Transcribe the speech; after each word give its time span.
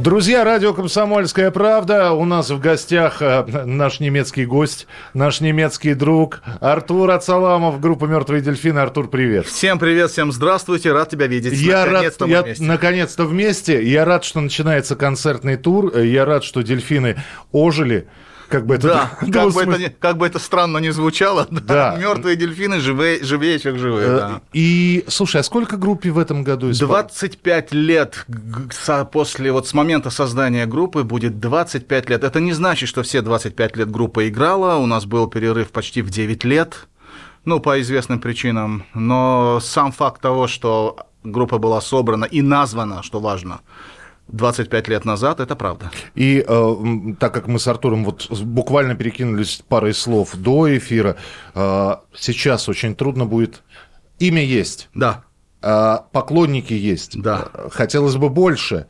Друзья, 0.00 0.44
радио 0.44 0.72
«Комсомольская 0.72 1.50
правда». 1.50 2.12
У 2.12 2.24
нас 2.24 2.48
в 2.48 2.58
гостях 2.58 3.20
э, 3.20 3.44
наш 3.66 4.00
немецкий 4.00 4.46
гость, 4.46 4.86
наш 5.12 5.42
немецкий 5.42 5.92
друг 5.92 6.40
Артур 6.62 7.10
Ацаламов, 7.10 7.80
группа 7.80 8.06
«Мертвые 8.06 8.40
дельфины». 8.40 8.78
Артур, 8.78 9.08
привет. 9.10 9.44
Всем 9.44 9.78
привет, 9.78 10.10
всем 10.10 10.32
здравствуйте, 10.32 10.92
рад 10.92 11.10
тебя 11.10 11.26
видеть. 11.26 11.52
Я 11.52 11.84
Наконец-то 11.84 12.24
рад, 12.24 12.28
мы 12.30 12.34
я, 12.34 12.42
вместе. 12.42 12.64
наконец-то 12.64 13.24
вместе. 13.26 13.84
Я 13.86 14.06
рад, 14.06 14.24
что 14.24 14.40
начинается 14.40 14.96
концертный 14.96 15.58
тур. 15.58 15.94
Я 15.98 16.24
рад, 16.24 16.44
что 16.44 16.62
дельфины 16.62 17.22
ожили. 17.52 18.08
Как 18.50 18.66
бы 18.66 18.74
это 18.74 18.88
Да, 18.88 19.10
как 19.20 19.22
бы, 19.22 19.28
это 19.30 19.40
двусмысленно. 19.42 19.76
не- 19.76 19.88
как 19.90 20.16
бы 20.18 20.26
это 20.26 20.38
странно 20.40 20.78
не 20.78 20.90
звучало, 20.90 21.46
Да. 21.50 21.96
мертвые 21.96 22.34
дельфины 22.36 22.80
живее, 22.80 23.22
живее 23.24 23.58
чем 23.60 23.78
живые. 23.78 24.08
Э, 24.08 24.16
да. 24.16 24.40
И, 24.52 25.04
слушай, 25.08 25.40
а 25.40 25.44
сколько 25.44 25.76
группе 25.76 26.10
в 26.10 26.18
этом 26.18 26.42
году 26.42 26.70
исполнилось? 26.72 27.12
25 27.14 27.72
лет 27.72 28.26
после 29.12 29.52
вот 29.52 29.68
с 29.68 29.74
момента 29.74 30.10
создания 30.10 30.66
группы 30.66 31.04
будет 31.04 31.38
25 31.40 32.10
лет. 32.10 32.24
Это 32.24 32.40
не 32.40 32.52
значит, 32.52 32.88
что 32.88 33.02
все 33.02 33.22
25 33.22 33.76
лет 33.76 33.90
группа 33.90 34.28
играла. 34.28 34.76
У 34.76 34.86
нас 34.86 35.06
был 35.06 35.26
перерыв 35.28 35.70
почти 35.70 36.02
в 36.02 36.10
9 36.10 36.44
лет, 36.44 36.88
ну, 37.44 37.60
по 37.60 37.80
известным 37.80 38.18
причинам. 38.20 38.84
Но 38.94 39.60
сам 39.62 39.92
факт 39.92 40.20
того, 40.20 40.46
что 40.48 40.96
группа 41.22 41.58
была 41.58 41.80
собрана 41.80 42.24
и 42.24 42.42
названа, 42.42 43.02
что 43.02 43.20
важно, 43.20 43.60
25 44.32 44.88
лет 44.88 45.04
назад, 45.04 45.40
это 45.40 45.56
правда. 45.56 45.90
И 46.14 46.44
э, 46.46 46.74
так 47.18 47.34
как 47.34 47.46
мы 47.48 47.58
с 47.58 47.66
Артуром 47.68 48.04
вот 48.04 48.30
буквально 48.42 48.94
перекинулись 48.94 49.62
парой 49.68 49.94
слов 49.94 50.34
до 50.36 50.76
эфира, 50.76 51.16
э, 51.54 51.90
сейчас 52.16 52.68
очень 52.68 52.94
трудно 52.94 53.26
будет. 53.26 53.62
Имя 54.18 54.44
есть, 54.44 54.88
Да. 54.94 55.24
э, 55.62 55.96
поклонники 56.12 56.72
есть. 56.74 57.20
Да. 57.20 57.48
Э, 57.54 57.68
Хотелось 57.72 58.16
бы 58.16 58.28
больше. 58.28 58.86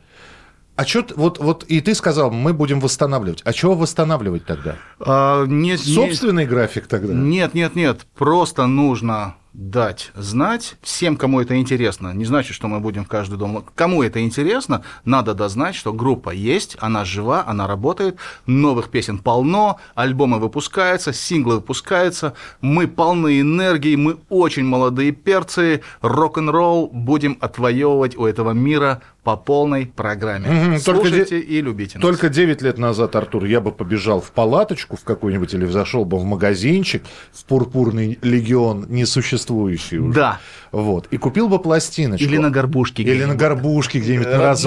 А 0.77 0.85
что 0.85 1.05
вот, 1.15 1.37
вот 1.39 1.63
и 1.65 1.79
ты 1.81 1.93
сказал, 1.93 2.31
мы 2.31 2.53
будем 2.53 2.79
восстанавливать. 2.79 3.41
А 3.43 3.53
чего 3.53 3.75
восстанавливать 3.75 4.45
тогда? 4.45 4.77
А, 4.99 5.45
не- 5.45 5.71
не- 5.71 5.77
Собственный 5.77 6.45
график 6.47 6.87
тогда? 6.87 7.13
Нет, 7.13 7.53
нет, 7.53 7.75
нет. 7.75 8.07
Просто 8.17 8.65
нужно 8.67 9.35
дать 9.53 10.11
знать 10.15 10.75
всем, 10.81 11.17
кому 11.17 11.41
это 11.41 11.57
интересно. 11.57 12.13
Не 12.13 12.25
значит, 12.25 12.55
что 12.55 12.67
мы 12.67 12.79
будем 12.79 13.03
в 13.03 13.07
каждый 13.07 13.37
дом. 13.37 13.65
Кому 13.75 14.01
это 14.01 14.21
интересно, 14.21 14.83
надо 15.03 15.33
дать 15.33 15.51
знать, 15.51 15.75
что 15.75 15.91
группа 15.91 16.29
есть, 16.29 16.77
она 16.79 17.03
жива, 17.03 17.43
она 17.45 17.67
работает, 17.67 18.17
новых 18.45 18.89
песен 18.89 19.17
полно, 19.17 19.79
альбомы 19.93 20.39
выпускаются, 20.39 21.11
синглы 21.11 21.55
выпускаются, 21.55 22.33
мы 22.61 22.87
полны 22.87 23.41
энергии, 23.41 23.95
мы 23.95 24.17
очень 24.29 24.63
молодые 24.63 25.11
перцы, 25.11 25.81
рок-н-ролл 26.01 26.87
будем 26.87 27.37
отвоевывать 27.41 28.17
у 28.17 28.25
этого 28.25 28.51
мира 28.51 29.01
по 29.23 29.37
полной 29.37 29.85
программе. 29.85 30.79
Только 30.83 31.07
Слушайте 31.09 31.39
и 31.39 31.61
любите 31.61 31.99
нас. 31.99 32.01
Только 32.01 32.27
9 32.29 32.61
лет 32.63 32.77
назад, 32.79 33.15
Артур, 33.15 33.45
я 33.45 33.61
бы 33.61 33.71
побежал 33.71 34.19
в 34.19 34.31
палаточку 34.31 34.97
в 34.97 35.03
какую-нибудь 35.03 35.53
или 35.53 35.65
зашел 35.67 36.05
бы 36.05 36.17
в 36.17 36.23
магазинчик 36.23 37.03
в 37.31 37.45
пурпурный 37.45 38.17
легион, 38.23 38.87
несуществующий 38.89 39.99
уже. 39.99 40.13
Да. 40.13 40.39
Вот. 40.71 41.07
И 41.11 41.17
купил 41.17 41.49
бы 41.49 41.59
пластиночку. 41.59 42.25
Или 42.25 42.37
на 42.37 42.49
горбушке 42.49 43.03
Или 43.03 43.25
на 43.25 43.35
горбушке 43.35 43.99
где-нибудь, 43.99 44.27
на, 44.27 44.37
раз- 44.37 44.63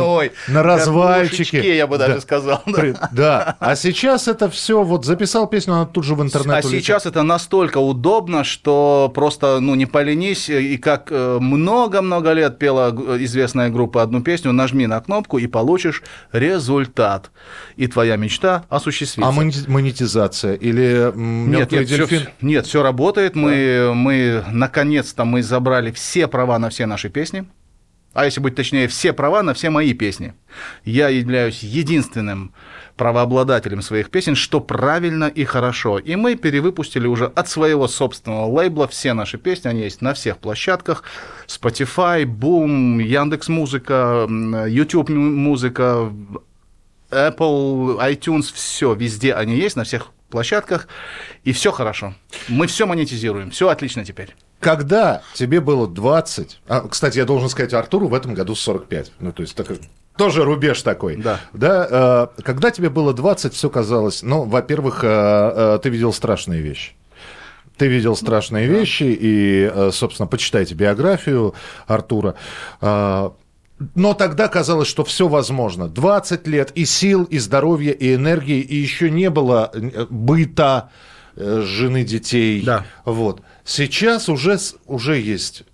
на 0.48 0.62
развальчике. 0.62 1.76
я 1.76 1.86
бы 1.86 1.98
даже 1.98 2.14
Да. 2.14 2.20
сказал. 2.20 2.62
да. 2.66 2.72
При- 2.72 2.94
Да. 3.12 3.56
А 3.58 3.74
сейчас 3.74 4.28
это 4.28 4.48
все, 4.50 4.82
вот 4.84 5.04
записал 5.04 5.46
песню, 5.48 5.74
она 5.74 5.86
тут 5.86 6.04
же 6.04 6.14
в 6.14 6.22
интернет 6.22 6.56
А 6.56 6.58
улетела. 6.58 6.80
сейчас 6.80 7.06
это 7.06 7.22
настолько 7.22 7.78
удобно, 7.78 8.44
что 8.44 9.10
просто, 9.14 9.58
ну, 9.60 9.74
не 9.74 9.86
поленись, 9.86 10.48
и 10.48 10.76
как 10.76 11.08
э, 11.10 11.38
много-много 11.40 12.32
лет 12.32 12.58
пела 12.58 12.90
известная 13.18 13.70
группа 13.70 14.02
одну 14.02 14.22
песню, 14.22 14.43
нажми 14.52 14.86
на 14.86 15.00
кнопку 15.00 15.38
и 15.38 15.46
получишь 15.46 16.02
результат. 16.32 17.30
И 17.76 17.86
твоя 17.86 18.16
мечта 18.16 18.64
осуществится. 18.68 19.28
А 19.28 19.32
монет- 19.32 19.68
монетизация 19.68 20.54
или 20.54 21.10
Нет, 21.14 21.70
«Мёртвый 21.70 21.80
нет, 21.80 21.88
все, 21.88 21.96
дельфин»? 21.98 22.28
нет, 22.40 22.66
все 22.66 22.82
работает. 22.82 23.34
Мы, 23.34 23.92
мы 23.94 24.44
наконец-то 24.50 25.24
мы 25.24 25.42
забрали 25.42 25.90
все 25.92 26.26
права 26.28 26.58
на 26.58 26.68
все 26.70 26.86
наши 26.86 27.08
песни. 27.08 27.46
А 28.12 28.24
если 28.26 28.40
быть 28.40 28.54
точнее, 28.54 28.86
все 28.86 29.12
права 29.12 29.42
на 29.42 29.54
все 29.54 29.70
мои 29.70 29.92
песни. 29.92 30.34
Я 30.84 31.08
являюсь 31.08 31.64
единственным 31.64 32.54
правообладателем 32.96 33.82
своих 33.82 34.10
песен, 34.10 34.34
что 34.36 34.60
правильно 34.60 35.24
и 35.24 35.44
хорошо. 35.44 35.98
И 35.98 36.16
мы 36.16 36.36
перевыпустили 36.36 37.06
уже 37.06 37.26
от 37.26 37.48
своего 37.48 37.88
собственного 37.88 38.46
лейбла 38.46 38.86
все 38.88 39.14
наши 39.14 39.38
песни. 39.38 39.68
Они 39.68 39.82
есть 39.82 40.00
на 40.00 40.14
всех 40.14 40.38
площадках. 40.38 41.02
Spotify, 41.46 42.24
Boom, 42.24 43.02
Яндекс 43.02 43.48
Музыка, 43.48 44.26
YouTube 44.68 45.08
Музыка, 45.08 46.12
Apple, 47.10 47.98
iTunes, 47.98 48.52
все, 48.52 48.94
везде 48.94 49.34
они 49.34 49.56
есть, 49.56 49.76
на 49.76 49.84
всех 49.84 50.08
площадках, 50.30 50.88
и 51.44 51.52
все 51.52 51.70
хорошо. 51.70 52.14
Мы 52.48 52.66
все 52.66 52.86
монетизируем, 52.86 53.50
все 53.50 53.68
отлично 53.68 54.04
теперь. 54.04 54.34
Когда 54.58 55.22
тебе 55.34 55.60
было 55.60 55.86
20... 55.86 56.60
а, 56.66 56.88
кстати, 56.88 57.18
я 57.18 57.24
должен 57.24 57.48
сказать, 57.48 57.72
Артуру 57.74 58.08
в 58.08 58.14
этом 58.14 58.34
году 58.34 58.54
45. 58.54 59.12
Ну, 59.20 59.32
то 59.32 59.42
есть, 59.42 59.54
такой- 59.54 59.78
тоже 60.16 60.44
рубеж 60.44 60.82
такой. 60.82 61.16
Да. 61.16 61.40
Да, 61.52 62.28
э, 62.36 62.42
когда 62.42 62.70
тебе 62.70 62.88
было 62.90 63.12
20, 63.12 63.52
все 63.54 63.68
казалось... 63.70 64.22
Ну, 64.22 64.44
во-первых, 64.44 65.00
э, 65.02 65.08
э, 65.08 65.78
ты 65.82 65.88
видел 65.88 66.12
страшные 66.12 66.60
вещи. 66.60 66.92
Ты 67.76 67.88
видел 67.88 68.14
страшные 68.14 68.68
вещи, 68.68 69.04
и, 69.04 69.70
э, 69.72 69.90
собственно, 69.92 70.28
почитайте 70.28 70.74
биографию 70.74 71.54
Артура. 71.86 72.36
Э, 72.80 73.30
Но 73.96 74.14
тогда 74.14 74.46
казалось, 74.46 74.86
что 74.86 75.04
все 75.04 75.26
возможно. 75.26 75.88
20 75.88 76.46
лет 76.46 76.70
и 76.76 76.84
сил, 76.84 77.24
и 77.24 77.38
здоровья, 77.38 77.90
и 77.92 78.14
энергии, 78.14 78.60
и 78.60 78.76
еще 78.76 79.10
не 79.10 79.30
было 79.30 79.70
э, 79.74 80.06
быта 80.08 80.90
жены, 81.36 82.04
детей. 82.04 82.62
Да. 82.62 82.86
Вот. 83.04 83.40
Сейчас 83.64 84.28
уже, 84.28 84.56
уже 84.86 85.18
есть 85.18 85.64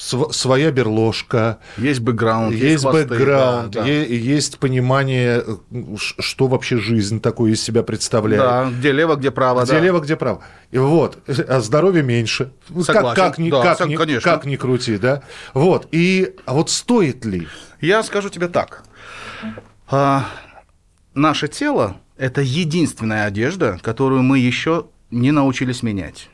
св- 0.00 0.34
своя 0.34 0.70
берложка, 0.70 1.58
Есть 1.76 2.00
бэкграунд, 2.00 2.54
есть 2.54 2.82
хвосты, 2.82 3.06
бэкграунд, 3.06 3.70
да, 3.72 3.82
да. 3.82 3.86
е- 3.88 4.18
есть 4.18 4.58
понимание, 4.58 5.44
что 5.96 6.46
вообще 6.46 6.78
жизнь 6.78 7.20
такое 7.20 7.52
из 7.52 7.62
себя 7.62 7.82
представляет. 7.82 8.42
Да, 8.42 8.70
где 8.70 8.92
лево, 8.92 9.16
где 9.16 9.30
право, 9.30 9.62
Где 9.64 9.72
да. 9.74 9.80
лево, 9.80 10.00
где 10.00 10.16
право. 10.16 10.42
И 10.70 10.78
вот, 10.78 11.18
а 11.48 11.60
здоровья 11.60 12.02
меньше. 12.02 12.52
Ну, 12.70 12.82
Как, 12.84 12.96
Согласен. 12.96 13.22
как, 13.22 13.38
ни, 13.38 13.50
Да, 13.50 13.62
как, 13.62 13.78
со- 13.78 13.86
ни- 13.86 13.96
конечно. 13.96 14.30
как 14.30 14.46
ни 14.46 14.56
крути, 14.56 14.96
да? 14.96 15.22
Вот. 15.54 15.88
И, 15.92 16.34
а 16.46 16.54
вот 16.54 16.70
стоит 16.70 17.24
ли? 17.26 17.46
Я 17.80 18.02
скажу 18.02 18.28
тебе 18.30 18.48
так. 18.48 18.84
А, 19.88 20.26
наше 21.14 21.48
тело– 21.48 21.96
это 22.16 22.40
единственная 22.40 23.26
одежда, 23.26 23.78
которую 23.82 24.22
мы 24.22 24.38
еще 24.38 24.86
не 25.10 25.32
научились 25.32 25.82
менять. 25.82 26.28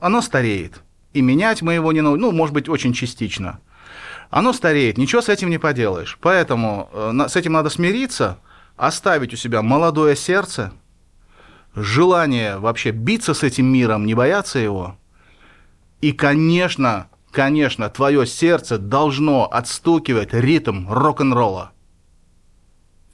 Оно 0.00 0.20
стареет. 0.22 0.82
И 1.18 1.20
менять 1.20 1.62
мы 1.62 1.74
его 1.74 1.90
не 1.90 2.00
научились, 2.00 2.30
ну, 2.30 2.30
может 2.30 2.54
быть, 2.54 2.68
очень 2.68 2.92
частично. 2.92 3.58
Оно 4.30 4.52
стареет, 4.52 4.98
ничего 4.98 5.20
с 5.20 5.28
этим 5.28 5.50
не 5.50 5.58
поделаешь. 5.58 6.16
Поэтому 6.20 6.88
э, 6.92 7.28
с 7.28 7.34
этим 7.34 7.54
надо 7.54 7.70
смириться, 7.70 8.38
оставить 8.76 9.32
у 9.32 9.36
себя 9.36 9.60
молодое 9.60 10.14
сердце, 10.14 10.72
желание 11.74 12.58
вообще 12.58 12.92
биться 12.92 13.34
с 13.34 13.42
этим 13.42 13.66
миром, 13.66 14.06
не 14.06 14.14
бояться 14.14 14.60
его. 14.60 14.96
И, 16.00 16.12
конечно, 16.12 17.08
конечно, 17.32 17.90
твое 17.90 18.24
сердце 18.24 18.78
должно 18.78 19.48
отстукивать 19.50 20.32
ритм 20.32 20.88
рок-н-ролла. 20.88 21.72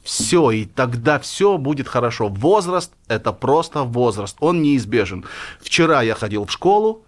Все, 0.04 0.50
и 0.50 0.66
тогда 0.66 1.18
все 1.18 1.56
будет 1.58 1.88
хорошо. 1.88 2.28
Возраст– 2.28 2.92
это 3.08 3.32
просто 3.32 3.82
возраст, 3.84 4.36
он 4.40 4.60
неизбежен. 4.62 5.24
Вчера 5.60 6.02
я 6.02 6.14
ходил 6.14 6.44
в 6.44 6.52
школу, 6.52 7.02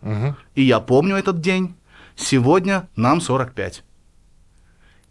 и 0.55 0.63
я 0.63 0.81
помню 0.81 1.17
этот 1.17 1.41
день. 1.41 1.75
Сегодня 2.17 2.89
нам 2.97 3.21
45. 3.21 3.83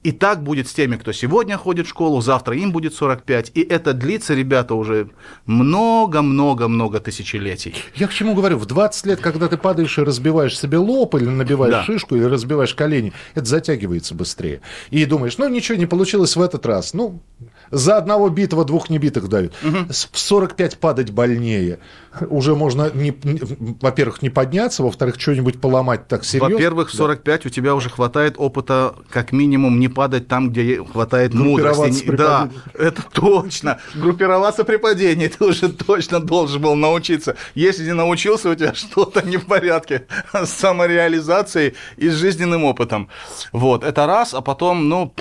И 0.02 0.12
так 0.12 0.44
будет 0.44 0.68
с 0.68 0.74
теми, 0.74 0.98
кто 0.98 1.12
сегодня 1.14 1.58
ходит 1.58 1.88
в 1.88 1.90
школу, 1.90 2.22
завтра 2.22 2.56
им 2.56 2.72
будет 2.72 2.94
45. 2.94 3.52
И 3.56 3.62
это 3.62 3.94
длится, 3.94 4.36
ребята, 4.36 4.76
уже 4.76 5.10
много-много-много 5.46 7.00
тысячелетий. 7.00 7.74
Я 7.96 8.08
к 8.08 8.14
чему 8.14 8.36
говорю? 8.36 8.58
В 8.60 8.66
20 8.68 9.06
лет, 9.08 9.20
когда 9.20 9.48
ты 9.48 9.58
падаешь 9.58 9.98
и 9.98 10.02
разбиваешь 10.04 10.60
себе 10.60 10.78
лоб, 10.78 11.16
или 11.16 11.26
набиваешь 11.26 11.74
Да. 11.74 11.84
шишку, 11.84 12.16
или 12.16 12.24
разбиваешь 12.24 12.76
колени, 12.76 13.14
это 13.34 13.46
затягивается 13.46 14.14
быстрее. 14.14 14.62
И 14.92 15.06
думаешь, 15.06 15.38
ну 15.40 15.48
ничего, 15.50 15.76
не 15.78 15.88
получилось 15.88 16.36
в 16.36 16.42
этот 16.42 16.66
раз. 16.68 16.94
Ну, 16.94 17.20
За 17.72 17.98
одного 17.98 18.30
битого 18.30 18.66
двух 18.66 18.90
небитых 18.90 19.28
давит. 19.28 19.54
Угу. 19.64 19.94
В 20.12 20.20
45 20.20 20.78
падать 20.80 21.12
больнее. 21.12 21.80
Уже 22.30 22.56
можно, 22.56 22.90
не, 22.94 23.14
не, 23.24 23.42
во-первых, 23.82 24.22
не 24.22 24.30
подняться, 24.30 24.84
во-вторых, 24.84 25.16
что-нибудь 25.20 25.60
поломать 25.60 26.08
так 26.08 26.24
серьезно. 26.24 26.56
Во-первых, 26.56 26.90
в 26.90 26.94
45 26.94 27.44
да. 27.44 27.48
у 27.48 27.50
тебя 27.50 27.76
уже 27.76 27.90
хватает 27.90 28.36
опыта, 28.38 28.96
как 29.10 29.34
минимум, 29.34 29.80
не 29.80 29.90
падать 29.90 30.28
там, 30.28 30.50
где 30.50 30.84
хватает 30.84 31.34
мудрости. 31.34 32.10
Да, 32.12 32.50
это 32.74 33.02
точно. 33.12 33.80
Группироваться 33.96 34.64
при 34.64 34.78
падении 34.78 35.28
ты 35.40 35.44
уже 35.44 35.70
точно 35.70 36.20
должен 36.20 36.62
был 36.62 36.76
научиться. 36.76 37.36
Если 37.54 37.86
не 37.86 37.94
научился, 37.94 38.50
у 38.50 38.56
тебя 38.56 38.74
что-то 38.74 39.22
не 39.22 39.38
в 39.38 39.46
порядке 39.46 40.08
с 40.34 40.50
самореализацией 40.50 41.76
и 41.98 42.10
с 42.10 42.14
жизненным 42.14 42.64
опытом. 42.64 43.10
Вот, 43.52 43.84
это 43.84 44.06
раз, 44.06 44.34
а 44.34 44.42
потом, 44.42 44.90
ну, 44.90 45.14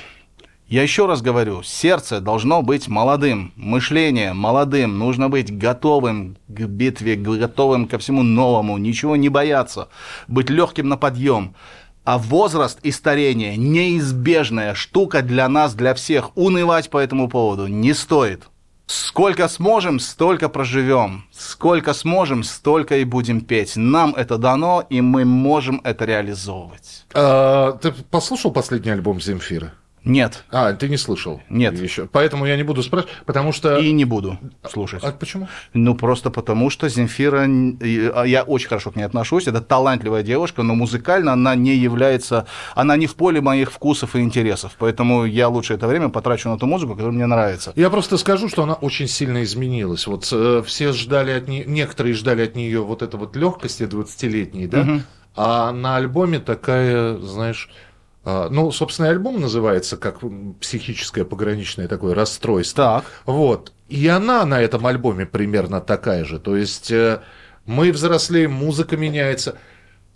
я 0.75 0.82
еще 0.82 1.06
раз 1.06 1.23
говорю, 1.23 1.62
сердце 1.62 2.21
должно 2.21 2.61
быть 2.61 2.88
молодым, 2.88 3.53
мышление 3.55 4.32
молодым, 4.32 4.99
нужно 4.99 5.29
быть 5.29 5.56
готовым 5.56 6.37
к 6.49 6.62
битве, 6.62 7.15
готовым 7.15 7.87
ко 7.87 7.99
всему 7.99 8.25
новому, 8.25 8.76
ничего 8.79 9.15
не 9.15 9.29
бояться, 9.29 9.88
быть 10.26 10.50
легким 10.50 10.88
на 10.88 10.97
подъем. 10.97 11.55
А 12.03 12.19
возраст 12.19 12.81
и 12.82 12.91
старение– 12.91 13.56
неизбежная 13.56 14.75
штука 14.75 15.23
для 15.23 15.49
нас, 15.49 15.75
для 15.75 15.94
всех. 15.94 16.37
Унывать 16.37 16.91
по 16.91 16.99
этому 16.99 17.29
поводу 17.29 17.69
не 17.69 17.94
стоит. 17.94 18.43
Сколько 18.87 19.47
сможем, 19.47 20.00
столько 20.00 20.49
проживем. 20.49 21.25
Сколько 21.31 21.94
сможем, 21.94 22.43
столько 22.43 22.99
и 22.99 23.05
будем 23.05 23.43
петь. 23.43 23.76
Нам 23.76 24.12
это 24.17 24.38
дано, 24.38 24.85
и 24.91 25.00
мы 25.00 25.25
можем 25.25 25.81
это 25.85 26.05
реализовывать. 26.05 27.06
А, 27.15 27.73
ты 27.81 27.93
послушал 28.11 28.50
последний 28.50 28.91
альбом 28.91 29.21
Земфира? 29.21 29.73
Нет. 30.04 30.44
А, 30.50 30.72
ты 30.74 30.88
не 30.88 30.98
слышал? 30.98 31.40
Нет. 31.48 31.78
Еще. 31.78 32.06
Поэтому 32.06 32.44
я 32.44 32.56
не 32.56 32.62
буду 32.62 32.82
спрашивать, 32.82 33.14
потому 33.24 33.52
что... 33.52 33.78
И 33.78 33.90
не 33.92 34.04
буду 34.04 34.38
слушать. 34.68 35.02
А 35.02 35.12
почему? 35.12 35.48
Ну, 35.72 35.94
просто 35.94 36.30
потому 36.30 36.68
что 36.70 36.88
Земфира... 36.88 37.46
А, 37.46 38.24
я 38.24 38.42
очень 38.42 38.68
хорошо 38.68 38.90
к 38.90 38.96
ней 38.96 39.04
отношусь. 39.04 39.46
Это 39.46 39.62
талантливая 39.62 40.22
девушка, 40.22 40.62
но 40.62 40.74
музыкально 40.74 41.32
она 41.32 41.54
не 41.54 41.74
является... 41.74 42.46
Она 42.74 42.96
не 42.96 43.06
в 43.06 43.14
поле 43.14 43.40
моих 43.40 43.72
вкусов 43.72 44.14
и 44.14 44.20
интересов. 44.20 44.76
Поэтому 44.78 45.24
я 45.24 45.48
лучше 45.48 45.74
это 45.74 45.86
время 45.86 46.10
потрачу 46.10 46.50
на 46.50 46.58
ту 46.58 46.66
музыку, 46.66 46.92
которая 46.92 47.14
мне 47.14 47.26
нравится. 47.26 47.72
Я 47.74 47.88
просто 47.88 48.18
скажу, 48.18 48.48
что 48.48 48.62
она 48.62 48.74
очень 48.74 49.08
сильно 49.08 49.42
изменилась. 49.42 50.06
Вот 50.06 50.28
э, 50.30 50.62
все 50.66 50.92
ждали 50.92 51.30
от 51.30 51.48
нее... 51.48 51.64
Некоторые 51.64 52.14
ждали 52.14 52.42
от 52.42 52.56
нее 52.56 52.82
вот 52.82 53.00
это 53.00 53.16
вот 53.16 53.36
легкости 53.36 53.84
20-летней, 53.84 54.66
да? 54.66 54.80
Угу. 54.80 55.00
А 55.36 55.72
на 55.72 55.96
альбоме 55.96 56.38
такая, 56.38 57.16
знаешь 57.18 57.70
а, 57.70 57.94
ну, 58.25 58.71
собственно, 58.73 59.11
альбом 59.11 59.41
называется 59.41 59.97
как 59.97 60.21
психическое 60.61 61.25
пограничное 61.25 61.88
такое 61.88 62.15
расстройство. 62.15 63.03
Так. 63.03 63.05
Вот. 63.26 63.73
И 63.88 64.06
она 64.09 64.44
на 64.47 64.61
этом 64.61 64.87
альбоме 64.87 65.26
примерно 65.26 65.81
такая 65.81 66.25
же. 66.25 66.38
То 66.38 66.56
есть 66.56 66.91
э, 66.91 67.21
мы 67.67 67.93
взрослеем, 67.93 68.53
музыка 68.53 68.97
меняется. 68.97 69.59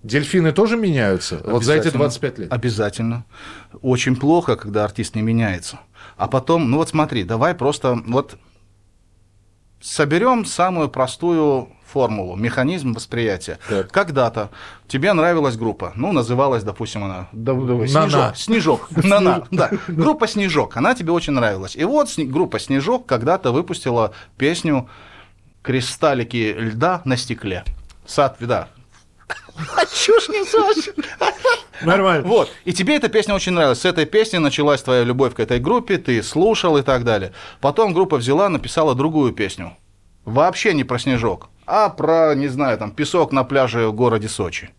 Дельфины 0.02 0.52
тоже 0.52 0.76
меняются 0.76 1.42
вот 1.44 1.64
за 1.64 1.74
эти 1.74 1.90
25 1.90 2.38
лет? 2.38 2.52
Обязательно. 2.52 3.24
Очень 3.82 4.16
плохо, 4.16 4.56
когда 4.56 4.84
артист 4.84 5.14
не 5.16 5.22
меняется. 5.22 5.80
А 6.16 6.28
потом, 6.28 6.70
ну 6.70 6.78
вот 6.78 6.88
смотри, 6.88 7.24
давай 7.24 7.54
просто 7.54 8.00
вот 8.06 8.36
соберем 9.80 10.44
самую 10.44 10.88
простую 10.88 11.68
формулу, 11.84 12.36
механизм 12.36 12.92
восприятия. 12.92 13.58
Так. 13.68 13.90
Когда-то 13.90 14.50
тебе 14.86 15.12
нравилась 15.12 15.56
группа, 15.56 15.92
ну, 15.96 16.12
называлась, 16.12 16.62
допустим, 16.62 17.04
она 17.04 17.28
Снежок. 17.88 18.36
Снежок. 18.90 18.90
Нана. 18.90 19.46
Да. 19.50 19.70
Группа 19.88 20.28
Снежок. 20.28 20.76
Она 20.76 20.94
тебе 20.94 21.12
очень 21.12 21.32
нравилась. 21.32 21.76
И 21.76 21.84
вот 21.84 22.10
группа 22.18 22.58
Снежок 22.58 23.06
когда-то 23.06 23.52
выпустила 23.52 24.12
песню 24.36 24.88
Кристаллики 25.62 26.54
льда 26.58 27.02
на 27.04 27.16
стекле. 27.16 27.64
Сад, 28.06 28.36
да, 28.40 28.68
а 29.76 29.84
чушь 29.86 30.28
несешь? 30.28 30.94
Нормально. 31.82 32.26
Вот. 32.26 32.50
И 32.64 32.72
тебе 32.72 32.96
эта 32.96 33.08
песня 33.08 33.34
очень 33.34 33.52
нравилась. 33.52 33.80
С 33.80 33.84
этой 33.84 34.06
песни 34.06 34.38
началась 34.38 34.82
твоя 34.82 35.04
любовь 35.04 35.34
к 35.34 35.40
этой 35.40 35.60
группе, 35.60 35.98
ты 35.98 36.22
слушал 36.22 36.76
и 36.76 36.82
так 36.82 37.04
далее. 37.04 37.32
Потом 37.60 37.92
группа 37.92 38.16
взяла, 38.16 38.48
написала 38.48 38.94
другую 38.94 39.32
песню. 39.32 39.76
Вообще 40.24 40.74
не 40.74 40.84
про 40.84 40.98
снежок, 40.98 41.48
а 41.66 41.88
про, 41.88 42.34
не 42.34 42.48
знаю, 42.48 42.76
там, 42.78 42.90
песок 42.90 43.32
на 43.32 43.44
пляже 43.44 43.88
в 43.88 43.94
городе 43.94 44.28
Сочи. 44.28 44.70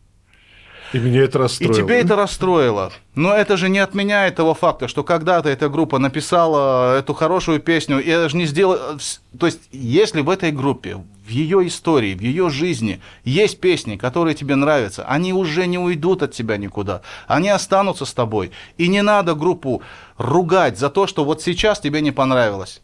И 0.93 0.97
меня 0.99 1.23
это 1.23 1.39
расстроило. 1.39 1.73
И 1.73 1.75
тебе 1.75 1.99
это 1.99 2.15
расстроило. 2.15 2.91
Но 3.15 3.33
это 3.33 3.57
же 3.57 3.69
не 3.69 3.79
отменяет 3.79 4.35
того 4.35 4.53
факта, 4.53 4.87
что 4.87 5.03
когда-то 5.03 5.49
эта 5.49 5.69
группа 5.69 5.99
написала 5.99 6.97
эту 6.97 7.13
хорошую 7.13 7.59
песню, 7.59 7.99
и 7.99 8.09
это 8.09 8.29
же 8.29 8.37
не 8.37 8.45
сделала... 8.45 8.97
То 9.37 9.45
есть, 9.45 9.61
если 9.71 10.21
в 10.21 10.29
этой 10.29 10.51
группе, 10.51 10.97
в 11.25 11.29
ее 11.29 11.67
истории, 11.67 12.15
в 12.15 12.21
ее 12.21 12.49
жизни 12.49 13.01
есть 13.23 13.59
песни, 13.59 13.97
которые 13.97 14.33
тебе 14.33 14.55
нравятся, 14.55 15.05
они 15.05 15.31
уже 15.31 15.67
не 15.67 15.77
уйдут 15.77 16.23
от 16.23 16.31
тебя 16.31 16.57
никуда. 16.57 17.01
Они 17.27 17.49
останутся 17.49 18.05
с 18.05 18.13
тобой. 18.13 18.51
И 18.77 18.87
не 18.87 19.03
надо 19.03 19.35
группу 19.35 19.83
ругать 20.17 20.79
за 20.79 20.89
то, 20.89 21.05
что 21.05 21.23
вот 21.23 21.41
сейчас 21.41 21.79
тебе 21.79 22.01
не 22.01 22.11
понравилось. 22.11 22.81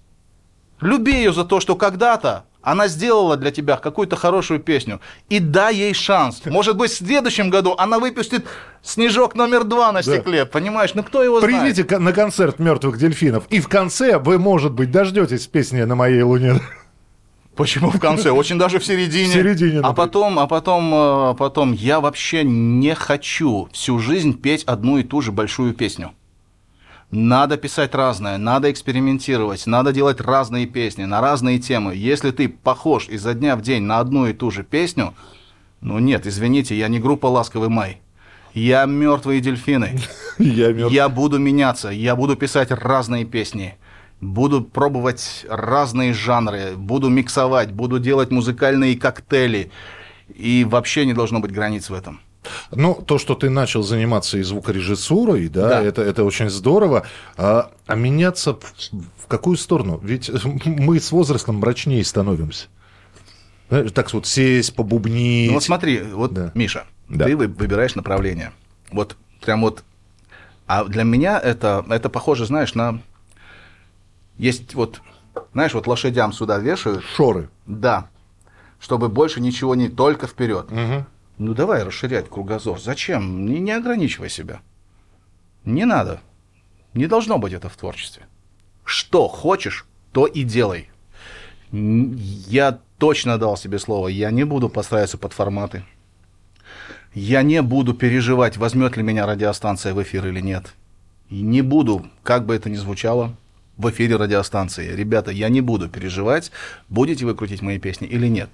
Люби 0.81 1.13
ее 1.13 1.34
за 1.34 1.46
то, 1.46 1.60
что 1.60 1.75
когда-то 1.75 2.44
она 2.66 2.88
сделала 2.88 3.38
для 3.38 3.52
тебя 3.52 3.78
какую-то 3.78 4.16
хорошую 4.16 4.60
песню, 4.60 5.00
и 5.30 5.40
дай 5.40 5.76
ей 5.76 5.94
шанс. 5.94 6.42
Может 6.46 6.76
быть, 6.76 6.92
в 6.92 6.98
следующем 6.98 7.50
году 7.50 7.76
она 7.78 8.00
выпустит 8.00 8.46
снежок 8.82 9.36
номер 9.36 9.64
два 9.64 9.92
на 9.92 10.02
стекле, 10.02 10.44
да. 10.44 10.46
понимаешь? 10.46 10.94
Ну 10.96 11.04
кто 11.04 11.24
его 11.24 11.40
знает? 11.40 11.74
Придите 11.74 12.00
на 12.00 12.12
концерт 12.12 12.60
мертвых 12.60 12.98
дельфинов, 12.98 13.46
и 13.50 13.62
в 13.62 13.70
конце 13.70 14.18
вы, 14.18 14.40
может 14.40 14.74
быть, 14.74 14.92
дождетесь 14.92 15.48
песни 15.48 15.84
на 15.84 15.96
моей 15.96 16.24
луне. 16.24 16.60
Почему 17.56 17.90
в 17.90 18.00
конце? 18.00 18.32
Очень 18.32 18.58
даже 18.58 18.80
в 18.80 18.86
середине. 18.86 19.30
В 19.30 19.34
середине. 19.34 19.80
А 19.82 19.94
потом, 19.94 20.40
а 20.40 20.48
потом, 20.48 20.94
а 20.94 21.34
потом, 21.36 21.72
я 21.72 22.02
вообще 22.02 22.44
не 22.44 22.94
хочу 22.96 23.70
всю 23.72 24.00
жизнь 24.00 24.38
петь 24.38 24.64
одну 24.66 24.98
и 24.98 25.04
ту 25.04 25.22
же 25.22 25.32
большую 25.32 25.74
песню. 25.74 26.12
Надо 27.12 27.57
писать 27.57 27.94
разное, 27.94 28.38
надо 28.38 28.72
экспериментировать, 28.72 29.68
надо 29.68 29.94
делать 29.94 30.19
разные 30.19 30.66
песни 30.66 31.06
на 31.06 31.22
разные 31.22 31.60
темы. 31.60 31.96
Если 31.96 32.31
ты 32.31 32.50
похож 32.50 33.07
изо 33.10 33.34
дня 33.34 33.56
в 33.56 33.62
день 33.62 33.84
на 33.84 34.00
одну 34.00 34.28
и 34.28 34.34
ту 34.34 34.52
же 34.52 34.63
песню, 34.63 35.13
ну 35.81 36.00
нет, 36.00 36.25
извините, 36.25 36.75
я 36.75 36.88
не 36.88 37.00
группа 37.00 37.28
«Ласковый 37.28 37.69
май». 37.69 38.02
Я 38.54 38.86
мертвые 38.86 39.42
дельфины. 39.42 40.00
Я, 40.40 40.72
мертв... 40.72 40.94
я 40.94 41.10
буду 41.10 41.40
меняться, 41.40 41.90
я 41.90 42.16
буду 42.16 42.36
писать 42.36 42.72
разные 42.72 43.25
песни. 43.25 43.75
Буду 44.22 44.62
пробовать 44.62 45.46
разные 45.50 46.13
жанры, 46.13 46.74
буду 46.75 47.10
миксовать, 47.10 47.72
буду 47.72 48.00
делать 48.00 48.31
музыкальные 48.31 48.98
коктейли. 48.98 49.72
И 50.34 50.66
вообще 50.68 51.06
не 51.06 51.13
должно 51.13 51.40
быть 51.40 51.51
границ 51.51 51.90
в 51.90 51.94
этом. 51.94 52.22
Ну, 52.72 52.96
то, 53.06 53.18
что 53.18 53.36
ты 53.36 53.50
начал 53.50 53.84
заниматься 53.84 54.38
и 54.38 54.44
звукорежиссурой, 54.44 55.48
да, 55.50 55.70
да. 55.70 55.82
Это, 55.82 56.02
это 56.02 56.24
очень 56.24 56.50
здорово. 56.50 57.06
А, 57.38 57.72
а 57.88 57.96
меняться 57.96 58.54
в, 58.54 58.74
в 59.24 59.28
какую 59.28 59.58
сторону? 59.58 60.00
Ведь 60.04 60.32
мы 60.66 61.00
с 61.00 61.12
возрастом 61.12 61.58
мрачнее 61.58 62.04
становимся. 62.04 62.68
Так 63.70 64.14
вот, 64.14 64.28
сесть, 64.28 64.75
побубнить. 64.75 65.50
Ну, 65.50 65.56
вот 65.56 65.64
смотри, 65.64 66.02
вот, 66.02 66.34
да. 66.34 66.52
Миша, 66.54 66.86
да. 67.10 67.25
ты 67.25 67.36
выбираешь 67.36 67.96
направление. 67.96 68.52
Вот 68.92 69.18
прям 69.42 69.62
вот... 69.62 69.84
А 70.68 70.84
для 70.86 71.04
меня 71.04 71.40
это, 71.40 71.86
это 71.90 72.10
похоже, 72.10 72.46
знаешь, 72.46 72.74
на... 72.74 73.02
Есть 74.38 74.74
вот, 74.75 75.02
знаешь, 75.54 75.74
вот 75.74 75.88
лошадям 75.88 76.34
сюда 76.34 76.58
вешают. 76.58 77.04
Шоры. 77.16 77.50
Да. 77.66 78.10
Чтобы 78.80 79.10
больше 79.10 79.42
ничего 79.42 79.75
не 79.75 79.90
только 79.90 80.28
вперед. 80.28 80.72
Угу. 80.72 81.06
Ну 81.38 81.54
давай 81.54 81.84
расширять 81.84 82.30
кругозор. 82.30 82.80
Зачем? 82.80 83.46
Не, 83.46 83.60
не 83.60 83.72
ограничивай 83.72 84.30
себя. 84.30 84.62
Не 85.65 85.86
надо. 85.86 86.22
Не 86.94 87.08
должно 87.08 87.38
быть 87.38 87.54
это 87.54 87.68
в 87.68 87.75
творчестве. 87.75 88.24
Что 88.86 89.27
хочешь, 89.27 89.86
то 90.12 90.25
и 90.25 90.44
делай. 90.44 90.89
Я 91.72 92.80
точно 92.98 93.38
дал 93.38 93.58
себе 93.58 93.80
слово, 93.80 94.08
я 94.08 94.32
не 94.32 94.46
буду 94.46 94.70
подстраиваться 94.70 95.18
под 95.18 95.34
форматы. 95.34 95.84
Я 97.13 97.44
не 97.44 97.62
буду 97.62 97.94
переживать, 97.94 98.58
возьмет 98.58 98.96
ли 98.98 99.04
меня 99.04 99.25
радиостанция 99.25 99.94
в 99.94 100.01
эфир 100.01 100.27
или 100.27 100.39
нет. 100.39 100.74
И 101.30 101.42
не 101.42 101.62
буду, 101.62 102.06
как 102.24 102.46
бы 102.46 102.56
это 102.56 102.70
ни 102.70 102.75
звучало, 102.75 103.36
в 103.77 103.89
эфире 103.89 104.15
радиостанции. 104.15 104.96
Ребята, 104.96 105.32
я 105.32 105.50
не 105.50 105.62
буду 105.62 105.89
переживать, 105.89 106.51
будете 106.88 107.25
вы 107.25 107.36
крутить 107.36 107.62
мои 107.62 107.80
песни 107.80 108.08
или 108.08 108.27
нет. 108.27 108.50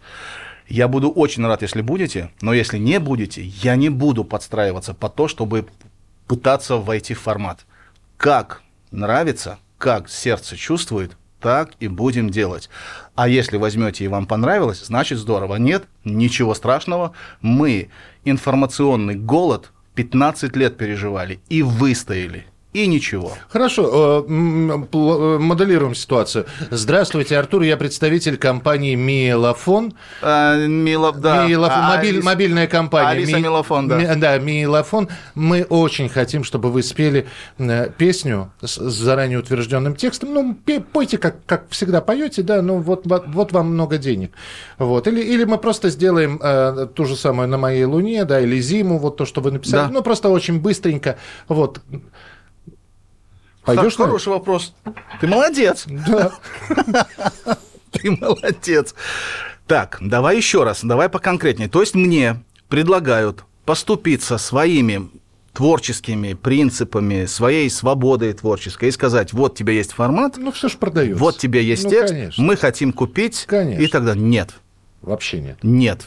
Я 0.72 0.88
буду 0.88 1.10
очень 1.10 1.46
рад, 1.46 1.64
если 1.64 1.82
будете, 1.82 2.32
но 2.40 2.54
если 2.54 2.78
не 2.78 2.98
будете, 3.02 3.44
я 3.44 3.76
не 3.76 3.90
буду 3.90 4.24
подстраиваться 4.24 4.94
под 4.94 5.16
то, 5.16 5.28
чтобы 5.28 5.66
пытаться 6.28 6.78
войти 6.78 7.14
в 7.14 7.20
формат. 7.20 7.66
Как 8.16 8.62
нравится, 8.90 9.60
как 9.78 10.10
сердце 10.10 10.56
чувствует, 10.56 11.18
так 11.42 11.72
и 11.82 11.90
будем 11.90 12.30
делать. 12.30 12.70
А 13.16 13.28
если 13.28 13.58
возьмете 13.58 14.06
и 14.06 14.08
вам 14.08 14.26
понравилось, 14.26 14.86
значит 14.86 15.18
здорово. 15.18 15.58
Нет, 15.58 15.84
ничего 16.06 16.54
страшного. 16.54 17.12
Мы 17.42 17.90
информационный 18.24 19.16
голод 19.16 19.74
15 19.96 20.56
лет 20.56 20.78
переживали 20.78 21.42
и 21.50 21.64
выстояли. 21.64 22.46
И 22.74 22.88
ничего. 22.88 23.34
Хорошо, 23.50 24.26
э, 24.28 24.32
э, 24.32 25.38
моделируем 25.40 25.94
ситуацию. 25.94 26.46
Здравствуйте, 26.70 27.38
Артур, 27.38 27.64
я 27.64 27.76
представитель 27.76 28.38
компании 28.38 28.96
Милофон. 28.96 29.94
А, 30.22 30.56
Мило, 30.56 31.12
да. 31.12 31.48
Милофон, 31.48 31.78
а, 31.78 31.96
мобиль, 31.98 32.16
Алис... 32.16 32.24
мобильная 32.24 32.68
компания. 32.68 33.10
Алиса 33.10 33.36
Ми... 33.38 33.42
Милофон, 33.44 33.88
да. 33.90 33.98
Ми... 33.98 34.16
Да, 34.16 34.38
Милофон. 34.38 35.10
Мы 35.36 35.64
очень 35.64 36.08
хотим, 36.08 36.46
чтобы 36.46 36.72
вы 36.72 36.82
спели 36.82 37.28
э, 37.58 37.90
песню 37.98 38.54
с 38.62 38.80
заранее 38.80 39.40
утвержденным 39.40 39.96
текстом. 39.96 40.34
Ну, 40.34 40.58
пойте, 40.94 41.18
как, 41.18 41.46
как 41.46 41.70
всегда 41.72 42.00
поете, 42.00 42.42
да, 42.42 42.62
ну 42.62 42.78
вот, 42.78 43.06
вот 43.06 43.52
вам 43.52 43.74
много 43.74 43.98
денег. 43.98 44.32
Вот. 44.78 45.08
Или, 45.08 45.22
или 45.22 45.44
мы 45.44 45.58
просто 45.58 45.90
сделаем 45.90 46.40
э, 46.42 46.88
ту 46.94 47.04
же 47.04 47.18
самую 47.18 47.50
на 47.50 47.58
моей 47.58 47.84
луне, 47.84 48.24
да, 48.24 48.40
или 48.40 48.62
зиму, 48.62 48.98
вот 48.98 49.18
то, 49.18 49.26
что 49.26 49.42
вы 49.42 49.52
написали. 49.52 49.88
Да. 49.88 49.90
Ну, 49.90 50.02
просто 50.02 50.30
очень 50.30 50.62
быстренько. 50.62 51.18
Вот. 51.50 51.82
Пойдешь 53.64 53.96
Хороший 53.96 54.30
на... 54.30 54.36
вопрос. 54.36 54.74
Ты 55.20 55.28
молодец. 55.28 55.86
Да. 55.88 56.32
Ты 57.92 58.12
молодец. 58.12 58.96
Так, 59.68 59.98
давай 60.02 60.38
еще 60.38 60.64
раз, 60.64 60.84
давай 60.84 61.10
поконкретнее. 61.10 61.70
То 61.70 61.82
есть 61.82 61.94
мне 61.94 62.44
предлагают 62.70 63.44
поступиться 63.66 64.38
своими 64.38 65.10
творческими 65.54 66.34
принципами, 66.34 67.26
своей 67.26 67.70
свободой 67.70 68.34
творческой 68.34 68.90
и 68.90 68.92
сказать, 68.92 69.34
вот 69.34 69.56
тебе 69.56 69.76
есть 69.76 69.92
формат, 69.92 70.38
ну 70.38 70.52
все 70.52 70.70
же 70.70 70.78
продается. 70.78 71.22
Вот 71.22 71.38
тебе 71.38 71.64
есть 71.64 71.84
ну, 71.84 71.90
текст, 71.90 72.14
конечно. 72.14 72.44
мы 72.44 72.56
хотим 72.56 72.94
купить, 72.94 73.46
конечно. 73.48 73.82
и 73.82 73.88
тогда 73.88 74.16
нет. 74.16 74.52
Вообще 75.02 75.42
нет. 75.42 75.58
Нет. 75.62 76.06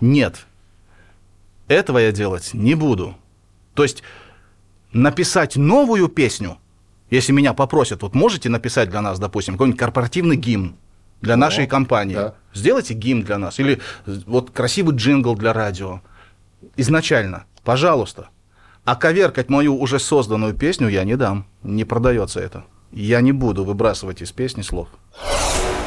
Нет. 0.00 0.46
Этого 1.68 1.98
я 1.98 2.12
делать 2.12 2.50
не 2.54 2.74
буду. 2.74 3.16
То 3.74 3.82
есть 3.82 4.02
написать 4.96 5.56
новую 5.56 6.08
песню, 6.08 6.58
если 7.10 7.32
меня 7.32 7.52
попросят, 7.52 8.02
вот 8.02 8.14
можете 8.14 8.48
написать 8.48 8.90
для 8.90 9.00
нас, 9.00 9.18
допустим, 9.18 9.54
какой-нибудь 9.54 9.78
корпоративный 9.78 10.36
гимн 10.36 10.76
для 11.20 11.34
О, 11.34 11.36
нашей 11.36 11.66
компании. 11.66 12.14
Да. 12.14 12.34
Сделайте 12.52 12.94
гимн 12.94 13.22
для 13.22 13.38
нас. 13.38 13.58
Или 13.60 13.80
вот 14.06 14.50
красивый 14.50 14.96
джингл 14.96 15.36
для 15.36 15.52
радио. 15.52 16.00
Изначально. 16.76 17.44
Пожалуйста. 17.62 18.28
А 18.84 18.96
коверкать 18.96 19.48
мою 19.48 19.76
уже 19.78 19.98
созданную 19.98 20.54
песню 20.54 20.88
я 20.88 21.04
не 21.04 21.16
дам. 21.16 21.46
Не 21.62 21.84
продается 21.84 22.40
это. 22.40 22.64
Я 22.92 23.20
не 23.20 23.32
буду 23.32 23.64
выбрасывать 23.64 24.22
из 24.22 24.32
песни 24.32 24.62
слов. 24.62 24.88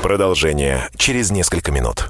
Продолжение 0.02 0.90
через 0.96 1.32
несколько 1.32 1.72
минут. 1.72 2.10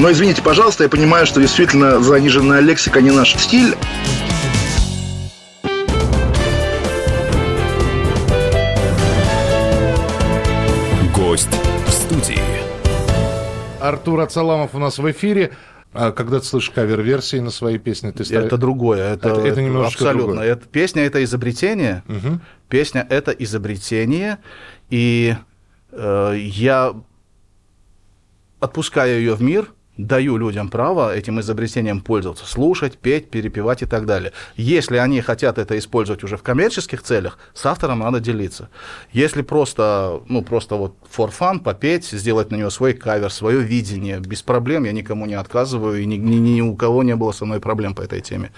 Но 0.00 0.10
извините, 0.10 0.40
пожалуйста, 0.40 0.84
я 0.84 0.88
понимаю, 0.88 1.26
что 1.26 1.42
действительно 1.42 2.00
заниженная 2.00 2.60
лексика 2.60 3.02
не 3.02 3.10
наш 3.10 3.34
стиль. 3.36 3.76
Гость 11.14 11.50
в 11.86 11.90
студии. 11.90 12.40
Артур 13.78 14.20
Ацаламов 14.20 14.74
у 14.74 14.78
нас 14.78 14.96
в 14.96 15.10
эфире. 15.10 15.52
А 15.92 16.12
когда 16.12 16.40
ты 16.40 16.46
слышишь 16.46 16.70
кавер-версии 16.70 17.36
на 17.36 17.50
свои 17.50 17.76
песни, 17.76 18.10
ты 18.10 18.24
ставишь... 18.24 18.46
Это 18.46 18.56
другое. 18.56 19.12
Это, 19.12 19.28
это, 19.28 19.40
это 19.42 19.60
немножко 19.60 20.04
абсолютно. 20.04 20.26
Другое. 20.28 20.52
Это, 20.52 20.66
песня 20.66 21.02
это 21.04 21.22
изобретение. 21.22 22.04
Угу. 22.08 22.40
Песня 22.70 23.06
это 23.10 23.32
изобретение. 23.32 24.38
И 24.88 25.36
э, 25.92 26.36
я 26.38 26.94
отпускаю 28.60 29.18
ее 29.18 29.34
в 29.34 29.42
мир, 29.42 29.68
даю 30.06 30.36
людям 30.36 30.68
право 30.68 31.14
этим 31.14 31.40
изобретением 31.40 32.00
пользоваться, 32.00 32.46
слушать, 32.46 32.98
петь, 32.98 33.30
перепевать 33.30 33.82
и 33.82 33.86
так 33.86 34.06
далее. 34.06 34.32
Если 34.56 34.96
они 34.96 35.20
хотят 35.20 35.58
это 35.58 35.78
использовать 35.78 36.24
уже 36.24 36.36
в 36.36 36.42
коммерческих 36.42 37.02
целях, 37.02 37.38
с 37.54 37.66
автором 37.66 38.00
надо 38.00 38.20
делиться. 38.20 38.68
Если 39.12 39.42
просто, 39.42 40.20
ну, 40.28 40.42
просто 40.42 40.76
вот 40.76 40.96
for 41.16 41.30
fun, 41.36 41.60
попеть, 41.60 42.06
сделать 42.06 42.50
на 42.50 42.56
него 42.56 42.70
свой 42.70 42.92
кавер, 42.92 43.30
свое 43.30 43.60
видение, 43.60 44.20
без 44.20 44.42
проблем, 44.42 44.84
я 44.84 44.92
никому 44.92 45.26
не 45.26 45.34
отказываю, 45.34 46.00
и 46.00 46.06
ни, 46.06 46.16
ни, 46.16 46.36
ни 46.36 46.60
у 46.60 46.74
кого 46.76 47.02
не 47.02 47.16
было 47.16 47.32
со 47.32 47.44
мной 47.44 47.60
проблем 47.60 47.94
по 47.94 48.02
этой 48.02 48.20
теме. 48.20 48.52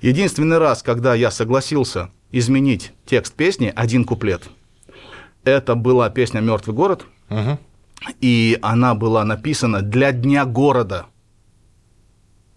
Единственный 0.00 0.58
раз, 0.58 0.82
когда 0.82 1.14
я 1.14 1.30
согласился 1.30 2.10
изменить 2.30 2.92
текст 3.06 3.34
песни, 3.34 3.72
один 3.74 4.04
куплет, 4.04 4.42
это 5.44 5.74
была 5.74 6.08
песня 6.10 6.40
«Мертвый 6.40 6.74
город», 6.74 7.04
uh-huh 7.28 7.58
и 8.20 8.58
она 8.62 8.94
была 8.94 9.24
написана 9.24 9.82
для 9.82 10.12
Дня 10.12 10.44
города. 10.44 11.06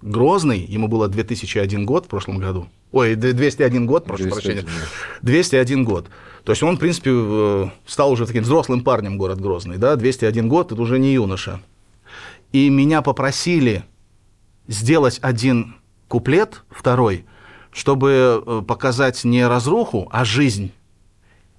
Грозный, 0.02 0.60
ему 0.60 0.88
было 0.88 1.08
2001 1.08 1.86
год 1.86 2.06
в 2.06 2.10
прошлом 2.10 2.38
году. 2.38 2.68
Ой, 2.92 3.16
201 3.16 3.86
год, 3.88 4.06
прошу 4.06 4.24
201. 4.24 4.64
прощения. 4.64 4.88
201 5.22 5.84
год. 5.84 6.08
То 6.44 6.52
есть 6.52 6.62
он, 6.64 6.78
в 6.78 6.80
принципе, 6.80 7.12
э, 7.14 7.66
стал 7.86 8.12
уже 8.12 8.28
таким 8.28 8.44
взрослым 8.44 8.84
парнем, 8.84 9.18
город 9.18 9.42
Грозный. 9.42 9.78
Да? 9.78 9.96
201 9.96 10.48
год, 10.48 10.72
это 10.72 10.82
уже 10.82 11.00
не 11.00 11.14
юноша. 11.14 11.60
И 12.52 12.70
меня 12.70 13.02
попросили 13.02 13.84
сделать 14.68 15.20
один 15.22 15.75
куплет, 16.08 16.64
второй, 16.70 17.25
чтобы 17.72 18.44
э, 18.46 18.62
показать 18.66 19.24
не 19.24 19.46
разруху, 19.46 20.08
а 20.12 20.24
жизнь 20.24 20.72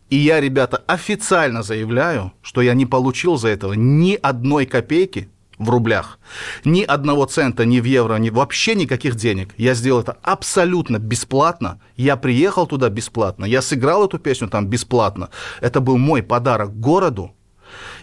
и 0.08 0.16
я, 0.16 0.40
ребята, 0.40 0.82
официально 0.86 1.62
заявляю, 1.62 2.32
что 2.42 2.62
я 2.62 2.74
не 2.74 2.86
получил 2.86 3.36
за 3.36 3.48
этого 3.48 3.72
ни 3.72 4.14
одной 4.14 4.66
копейки 4.66 5.28
в 5.58 5.70
рублях, 5.70 6.18
ни 6.64 6.82
одного 6.82 7.24
цента, 7.26 7.64
ни 7.64 7.80
в 7.80 7.84
евро, 7.84 8.16
ни 8.16 8.30
вообще 8.30 8.74
никаких 8.74 9.16
денег. 9.16 9.54
Я 9.56 9.74
сделал 9.74 10.00
это 10.00 10.16
абсолютно 10.22 10.98
бесплатно. 10.98 11.80
Я 11.96 12.16
приехал 12.16 12.66
туда 12.66 12.88
бесплатно. 12.88 13.46
Я 13.46 13.62
сыграл 13.62 14.06
эту 14.06 14.18
песню 14.18 14.48
там 14.48 14.66
бесплатно. 14.66 15.30
Это 15.60 15.80
был 15.80 15.96
мой 15.96 16.22
подарок 16.22 16.78
городу. 16.78 17.32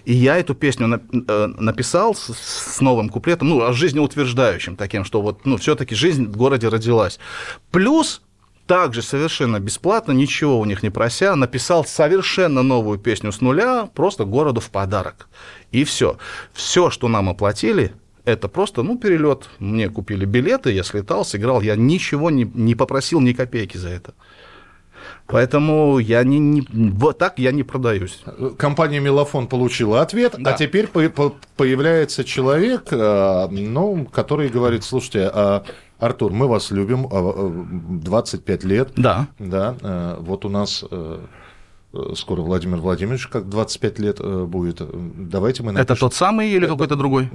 И 0.04 0.14
я 0.14 0.38
эту 0.38 0.56
песню 0.56 1.00
э, 1.28 1.48
написал 1.58 2.16
с 2.16 2.82
новым 2.82 3.08
куплетом, 3.08 3.48
ну, 3.50 3.72
жизнеутверждающим 3.72 4.76
таким, 4.76 5.06
что 5.06 5.22
вот, 5.22 5.46
ну, 5.46 5.56
все-таки 5.56 5.96
жизнь 5.96 6.26
в 6.26 6.36
городе 6.36 6.68
родилась. 6.68 7.20
Плюс 7.72 8.22
также 8.67 9.01
совершенно 9.01 9.60
бесплатно, 9.60 10.12
ничего 10.13 10.60
у 10.60 10.65
них 10.65 10.84
не 10.84 10.89
прося, 10.89 11.36
написал 11.36 11.86
совершенно 11.86 12.63
новую 12.63 12.98
песню 12.98 13.32
с 13.32 13.41
нуля, 13.41 13.89
просто 13.93 14.25
городу 14.25 14.62
в 14.62 14.70
подарок. 14.70 15.27
И 15.72 15.84
все. 15.84 16.17
Все, 16.53 16.89
что 16.89 17.08
нам 17.08 17.29
оплатили, 17.29 17.93
это 18.25 18.48
просто, 18.48 18.84
ну, 18.84 18.98
перелет. 18.98 19.50
Мне 19.60 19.89
купили 19.89 20.25
билеты, 20.25 20.72
я 20.72 20.84
слетал, 20.84 21.25
сыграл, 21.25 21.62
я 21.62 21.75
ничего 21.75 22.29
не, 22.29 22.50
не 22.53 22.75
попросил 22.75 23.20
ни 23.20 23.34
копейки 23.34 23.77
за 23.77 23.89
это. 23.89 24.13
Поэтому 25.27 26.00
я 26.00 26.24
не, 26.24 26.39
не, 26.39 26.62
вот 26.91 27.17
так 27.17 27.39
я 27.39 27.51
не 27.51 27.63
продаюсь. 27.63 28.24
Компания 28.58 29.00
Мелофон 29.00 29.48
получила 29.48 30.01
ответ, 30.01 30.36
да. 30.38 30.51
а 30.53 30.58
теперь 30.58 30.88
по, 30.88 31.08
по, 31.10 31.36
появляется 31.58 32.24
человек, 32.24 32.88
э, 32.91 33.48
ну, 33.50 34.05
который 34.05 34.50
говорит, 34.50 34.84
слушайте, 34.84 35.29
а 35.34 35.63
Артур, 36.04 36.34
мы 36.34 36.48
вас 36.48 36.72
любим, 36.72 37.08
25 38.02 38.64
а, 38.64 38.66
а, 38.66 38.70
лет. 38.70 38.92
Да. 38.98 39.28
Да, 39.40 39.76
э, 39.82 40.18
вот 40.20 40.46
у 40.46 40.50
нас 40.50 40.84
э, 40.90 41.20
скоро 42.16 42.42
Владимир 42.42 42.78
Владимирович, 42.78 43.28
как 43.28 43.48
25 43.48 44.00
лет 44.00 44.18
э, 44.20 44.46
будет. 44.46 44.82
Давайте 45.30 45.64
мы 45.64 45.72
напишем. 45.72 45.94
Это 45.94 46.00
тот 46.00 46.14
самый 46.14 46.50
или 46.50 46.68
какой-то 46.68 46.96
другой? 46.96 47.30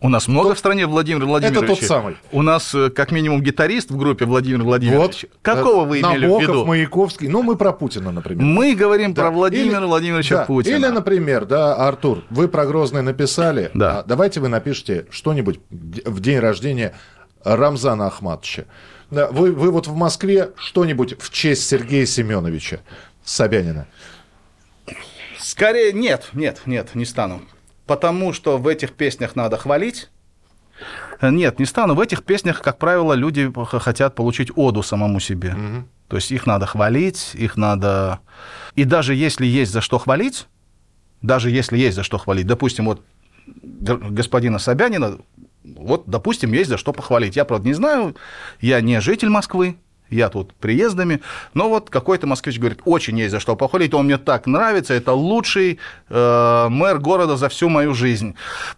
У 0.00 0.08
нас 0.08 0.28
много 0.28 0.48
тот... 0.48 0.56
в 0.56 0.58
стране 0.58 0.86
Владимир 0.86 1.24
Владимирович. 1.26 1.70
Это 1.70 1.80
тот 1.80 1.86
самый. 1.86 2.16
У 2.32 2.42
нас 2.42 2.74
как 2.94 3.10
минимум 3.10 3.42
гитарист 3.42 3.90
в 3.90 3.96
группе 3.96 4.24
Владимир 4.24 4.62
Владимирович. 4.62 5.22
Вот. 5.22 5.30
Какого 5.42 5.84
вы 5.84 6.00
имели 6.00 6.26
Набоков, 6.26 6.38
в 6.38 6.48
виду? 6.48 6.64
Маяковский. 6.64 7.28
Ну, 7.28 7.42
мы 7.42 7.56
про 7.56 7.72
Путина, 7.72 8.10
например. 8.10 8.44
Мы 8.44 8.74
говорим 8.74 9.14
да. 9.14 9.22
про 9.22 9.30
Владимира 9.30 9.78
или, 9.78 9.86
Владимировича 9.86 10.38
да. 10.38 10.44
Путина. 10.44 10.76
Или, 10.76 10.86
например, 10.86 11.44
да, 11.44 11.74
Артур, 11.74 12.24
вы 12.30 12.48
про 12.48 12.66
Грозный 12.66 13.02
написали. 13.02 13.70
Да. 13.74 14.00
А 14.00 14.02
давайте 14.04 14.40
вы 14.40 14.48
напишите 14.48 15.06
что-нибудь 15.10 15.60
в 15.70 16.20
день 16.20 16.38
рождения 16.38 16.94
Рамзана 17.44 18.06
Ахматовича. 18.06 18.64
Вы, 19.10 19.52
вы 19.52 19.70
вот 19.70 19.86
в 19.86 19.94
Москве 19.94 20.50
что-нибудь 20.56 21.16
в 21.20 21.30
честь 21.30 21.68
Сергея 21.68 22.06
Семеновича 22.06 22.80
Собянина? 23.24 23.86
Скорее 25.38 25.92
нет, 25.92 26.30
нет, 26.32 26.62
нет, 26.64 26.94
не 26.94 27.04
стану. 27.04 27.42
Потому 27.86 28.32
что 28.32 28.58
в 28.58 28.66
этих 28.66 28.92
песнях 28.92 29.36
надо 29.36 29.56
хвалить, 29.56 30.08
Нет, 31.22 31.58
не 31.58 31.64
стану. 31.64 31.94
В 31.94 32.00
этих 32.00 32.24
песнях, 32.24 32.60
как 32.60 32.78
правило, 32.78 33.12
люди 33.12 33.52
хотят 33.64 34.14
получить 34.14 34.50
оду 34.56 34.82
самому 34.82 35.20
себе. 35.20 35.54
То 36.08 36.16
есть 36.16 36.30
их 36.32 36.46
надо 36.46 36.66
хвалить, 36.66 37.30
их 37.34 37.56
надо... 37.56 38.20
И 38.74 38.84
даже 38.84 39.14
если 39.14 39.46
есть 39.46 39.72
за 39.72 39.80
что 39.80 39.98
хвалить, 39.98 40.46
даже 41.22 41.50
если 41.50 41.78
есть 41.78 41.96
за 41.96 42.02
что 42.02 42.18
хвалить, 42.18 42.46
допустим, 42.46 42.84
вот 42.86 43.02
господина 43.46 44.58
Собянина, 44.58 45.18
вот, 45.64 46.04
допустим, 46.06 46.52
есть 46.52 46.68
за 46.68 46.76
что 46.76 46.92
похвалить. 46.92 47.36
Я, 47.36 47.44
правда, 47.44 47.66
не 47.66 47.74
знаю, 47.74 48.16
я 48.60 48.80
не 48.80 49.00
житель 49.00 49.30
Москвы, 49.30 49.76
я 50.10 50.28
тут 50.28 50.54
приездами, 50.54 51.20
но 51.54 51.68
вот 51.68 51.90
какой-то 51.90 52.26
москвич 52.26 52.58
говорит, 52.58 52.80
очень 52.84 53.18
есть 53.18 53.30
за 53.32 53.40
что 53.40 53.56
похвалить, 53.56 53.94
он 53.94 54.06
мне 54.06 54.18
так 54.18 54.46
нравится, 54.46 54.94
это 54.94 55.12
лучший 55.12 55.78
э, 56.08 56.66
мэр 56.70 56.98
города 56.98 57.36
за 57.36 57.48
всю 57.48 57.68
мою 57.68 57.94
жизнь, 57.94 58.34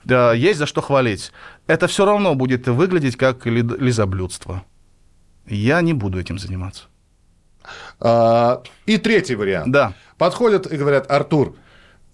Э, 0.09 0.33
есть 0.37 0.59
за 0.59 0.67
что 0.67 0.81
хвалить. 0.81 1.33
Это 1.67 1.87
все 1.89 2.05
равно 2.05 2.35
будет 2.35 2.69
выглядеть 2.69 3.17
как 3.17 3.45
ли- 3.47 3.63
лизоблюдство. 3.63 4.63
Я 5.49 5.81
не 5.81 5.93
буду 5.93 6.19
этим 6.21 6.39
заниматься. 6.39 6.85
А, 8.01 8.63
И 8.87 8.97
третий 8.99 9.35
вариант. 9.35 9.73
Да. 9.73 9.93
Подходят 10.19 10.67
и 10.73 10.77
говорят, 10.77 11.11
Артур, 11.11 11.55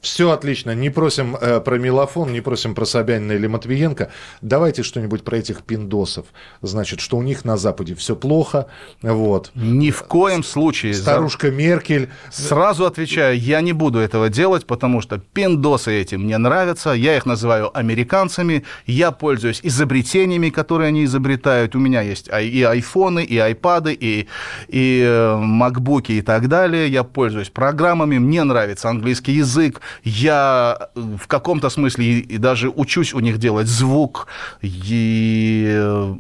все 0.03 0.33
отлично, 0.33 0.75
не 0.75 0.91
просим 0.91 1.37
э, 1.41 1.61
про 1.61 1.79
Мелофон, 1.79 2.33
не 2.33 2.41
просим 2.41 2.75
про 2.75 2.85
Собянина 2.85 3.33
или 3.33 3.47
Матвиенко, 3.47 4.11
давайте 4.43 4.83
что-нибудь 4.83 5.23
про 5.23 5.37
этих 5.39 5.63
пиндосов. 5.63 6.27
Значит, 6.61 7.01
что 7.01 7.17
у 7.17 7.23
них 7.23 7.45
на 7.45 7.57
Западе 7.57 7.95
все 7.95 8.17
плохо, 8.17 8.67
вот. 9.01 9.53
Ни 9.55 9.91
в 9.93 10.03
коем 10.03 10.43
случае. 10.43 10.93
за- 10.93 11.03
Старушка 11.03 11.51
Меркель, 11.53 12.11
Сразу 12.31 12.85
отвечаю, 12.85 13.39
я 13.39 13.61
не 13.61 13.73
буду 13.73 14.01
этого 14.01 14.29
делать, 14.29 14.67
потому 14.67 15.01
что 15.01 15.19
пиндосы 15.19 15.93
эти 15.93 16.17
мне 16.17 16.37
нравятся, 16.37 16.91
я 16.91 17.17
их 17.17 17.25
называю 17.25 17.71
американцами, 17.77 18.65
я 18.87 19.13
пользуюсь 19.13 19.61
изобретениями, 19.63 20.51
которые 20.51 20.89
они 20.89 21.05
изобретают. 21.05 21.77
У 21.77 21.79
меня 21.79 22.01
есть 22.01 22.29
и 22.29 22.63
айфоны, 22.65 23.23
и 23.23 23.39
айпады, 23.39 23.93
и, 23.93 24.27
и 24.67 25.03
э, 25.07 25.37
макбуки 25.37 26.13
и 26.13 26.23
так 26.23 26.49
далее. 26.49 26.89
Я 26.89 27.05
пользуюсь 27.05 27.51
программами, 27.51 28.19
мне 28.19 28.43
нравится 28.43 28.89
английский 28.91 29.33
язык, 29.35 29.81
я 30.05 30.89
э, 30.95 31.01
в 31.01 31.27
каком-то 31.27 31.71
смысле 31.71 32.21
и, 32.21 32.39
даже 32.39 32.69
учусь 32.69 33.15
у 33.15 33.21
них 33.21 33.39
делать 33.39 33.67
звук. 33.67 34.27
И 34.61 35.67
э, 35.69 36.15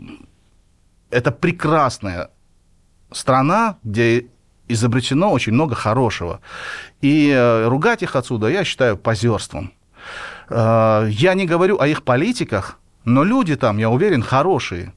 это 1.10 1.30
прекрасная 1.32 2.30
страна, 3.10 3.76
где 3.84 4.26
изобретено 4.68 5.30
очень 5.32 5.52
много 5.52 5.74
хорошего. 5.74 6.40
И 7.00 7.30
э, 7.30 7.68
ругать 7.68 8.02
их 8.02 8.16
отсюда 8.16 8.48
я 8.48 8.64
считаю 8.64 8.96
позерством. 8.96 9.72
Я 10.50 11.32
не 11.34 11.46
говорю 11.46 11.80
о 11.80 11.86
их 11.86 12.02
политиках, 12.02 12.78
но 13.04 13.24
люди 13.24 13.56
там, 13.56 13.78
я 13.78 13.88
уверен, 13.88 14.22
хорошие, 14.22 14.92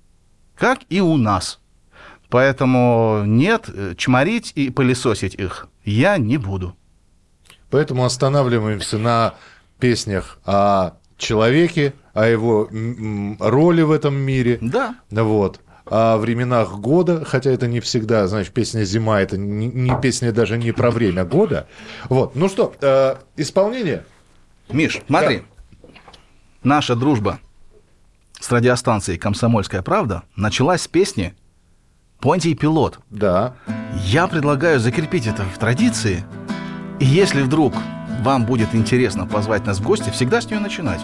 как 0.57 0.79
и 0.89 0.99
у 0.99 1.15
нас. 1.15 1.61
Поэтому 2.29 3.23
нет, 3.25 3.69
чморить 3.95 4.51
и 4.55 4.69
пылесосить 4.69 5.35
их 5.35 5.69
я 5.85 6.17
не 6.17 6.37
буду. 6.37 6.75
Поэтому 7.69 8.05
останавливаемся 8.05 8.97
на 8.97 9.35
песнях 9.79 10.39
о 10.45 10.93
человеке, 11.17 11.93
о 12.13 12.27
его 12.27 12.69
роли 13.39 13.81
в 13.81 13.91
этом 13.91 14.15
мире. 14.15 14.57
Да. 14.61 14.95
Вот. 15.11 15.59
О 15.85 16.17
временах 16.17 16.79
года, 16.79 17.23
хотя 17.23 17.51
это 17.51 17.67
не 17.67 17.79
всегда, 17.79 18.27
знаешь, 18.27 18.49
песня 18.49 18.83
«Зима»— 18.83 19.21
это 19.21 19.37
не, 19.37 19.67
не 19.67 20.01
песня 20.01 20.31
даже 20.31 20.57
не 20.57 20.71
про 20.71 20.89
время 20.89 21.25
года. 21.25 21.67
Вот. 22.09 22.35
Ну 22.35 22.49
что, 22.49 22.73
э, 22.81 23.17
исполнение? 23.37 24.03
Миш, 24.69 25.01
смотри. 25.07 25.43
Наша 26.63 26.95
дружба 26.95 27.39
с 28.39 28.51
радиостанцией 28.51 29.19
«Комсомольская 29.19 29.83
правда» 29.83 30.23
началась 30.35 30.81
с 30.81 30.87
песни 30.87 31.35
«Понтий 32.19 32.55
пилот». 32.55 32.99
Да. 33.11 33.55
Я 34.05 34.27
предлагаю 34.27 34.79
закрепить 34.79 35.27
это 35.27 35.43
в 35.43 35.59
традиции. 35.59 36.25
И 36.99 37.05
если 37.05 37.41
вдруг 37.41 37.73
вам 38.21 38.45
будет 38.45 38.73
интересно 38.73 39.25
позвать 39.25 39.65
нас 39.65 39.79
в 39.79 39.83
гости, 39.83 40.09
всегда 40.09 40.41
с 40.41 40.49
нее 40.49 40.59
начинать. 40.59 41.01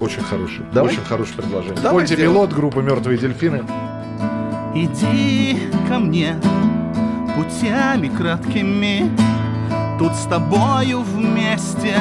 Очень 0.00 0.22
хороший. 0.22 0.64
Давай. 0.72 0.92
Очень 0.92 1.04
хорошее 1.04 1.38
предложение. 1.38 1.82
Давай 1.82 2.06
сделаем. 2.06 2.32
Пилот, 2.32 2.52
группа 2.52 2.78
«Мертвые 2.80 3.18
дельфины». 3.18 3.64
Иди 4.74 5.58
ко 5.88 5.98
мне 5.98 6.36
путями 7.34 8.08
краткими, 8.08 9.10
Тут 9.98 10.14
с 10.14 10.26
тобою 10.26 11.02
вместе 11.02 11.96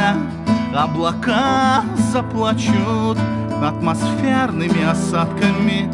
облака 0.72 1.84
заплачут 2.12 3.18
атмосферными 3.64 4.84
осадками. 4.84 5.92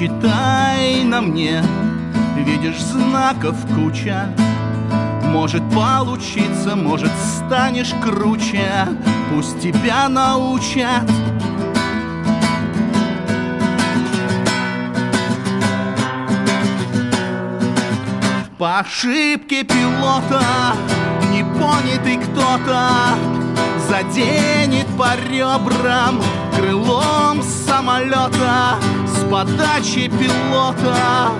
Читай 0.00 1.04
на 1.04 1.20
мне, 1.20 1.62
видишь 2.34 2.80
знаков 2.80 3.54
куча, 3.74 4.34
может 5.24 5.62
получиться, 5.74 6.74
может 6.74 7.10
станешь 7.36 7.92
круче. 8.02 8.88
Пусть 9.28 9.60
тебя 9.60 10.08
научат. 10.08 11.04
По 18.56 18.78
ошибке 18.78 19.64
пилота 19.64 20.42
Непонятый 21.30 22.16
кто-то. 22.16 23.18
Заденет 23.86 24.86
по 24.96 25.14
ребрам 25.28 26.22
Крылом 26.56 27.42
самолета 27.42 28.78
подачи 29.30 30.08
пилота 30.08 31.30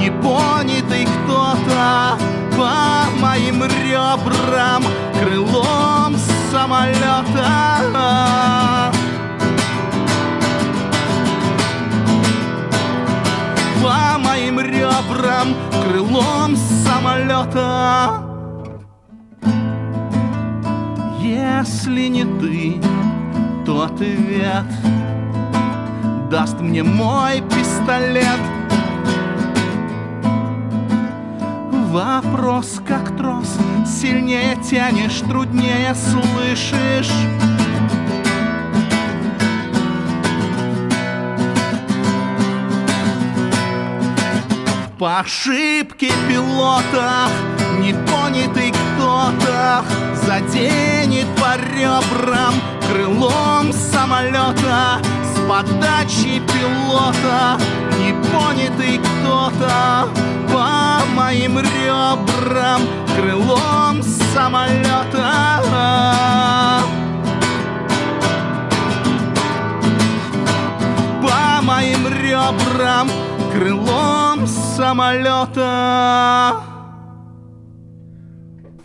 Непонятый 0.00 1.06
кто-то 1.06 2.18
По 2.56 3.10
моим 3.20 3.62
ребрам 3.64 4.82
Крылом 5.20 6.16
самолета 6.50 7.74
по 13.82 14.18
моим 14.18 14.60
ребрам 14.60 15.54
крылом 15.82 16.56
самолета. 16.56 18.22
Если 21.20 22.06
не 22.06 22.24
ты, 22.24 22.80
то 23.66 23.82
ответ 23.82 24.64
даст 26.34 26.58
мне 26.58 26.82
мой 26.82 27.42
пистолет. 27.42 28.40
Вопрос 31.92 32.80
как 32.84 33.16
трос, 33.16 33.56
сильнее 33.86 34.56
тянешь, 34.68 35.20
труднее 35.28 35.94
слышишь. 35.94 37.12
По 44.98 45.20
ошибке 45.20 46.10
пилота 46.28 47.28
Непонятый 47.78 48.72
кто-то 48.72 49.84
Заденет 50.24 51.26
по 51.36 51.56
ребрам 51.56 52.54
Крылом 52.88 53.72
самолета 53.72 55.00
подачи 55.48 56.40
пилота 56.40 57.58
Непонятый 57.98 58.98
кто-то 58.98 60.08
По 60.52 61.04
моим 61.14 61.58
ребрам 61.58 62.82
Крылом 63.16 64.02
самолета 64.02 65.32
По 71.22 71.62
моим 71.62 72.08
ребрам 72.08 73.08
крылом 73.54 74.46
самолета. 74.46 75.54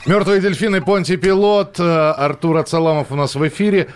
«Мертвые 0.05 0.41
дельфины», 0.41 0.81
Понти 0.81 1.17
Пилот, 1.17 1.79
э, 1.79 2.11
Артур 2.11 2.57
Ацаламов 2.57 3.11
у 3.11 3.15
нас 3.15 3.35
в 3.35 3.47
эфире. 3.47 3.89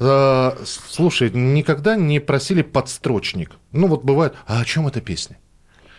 Э, 0.00 0.52
Слушай, 0.64 1.30
никогда 1.30 1.96
не 1.96 2.20
просили 2.20 2.62
подстрочник? 2.62 3.52
Ну 3.72 3.86
вот 3.86 4.04
бывает, 4.04 4.34
а 4.46 4.60
о 4.60 4.64
чем 4.64 4.86
эта 4.86 5.00
песня? 5.00 5.38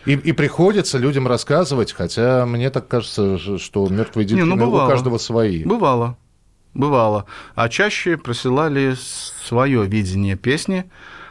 И, 0.04 0.12
и 0.12 0.32
приходится 0.32 0.98
людям 0.98 1.26
рассказывать, 1.26 1.92
хотя 1.92 2.46
мне 2.46 2.70
так 2.70 2.86
кажется, 2.86 3.38
что 3.58 3.88
мертвые 3.88 4.24
Не, 4.24 4.34
дельфины 4.34 4.54
ну, 4.54 4.70
у 4.70 4.86
каждого 4.86 5.18
свои. 5.18 5.64
Бывало. 5.64 6.16
Бывало. 6.74 7.24
А 7.54 7.68
чаще 7.68 8.16
присылали 8.16 8.94
свое 9.46 9.84
видение 9.86 10.36
песни. 10.36 10.84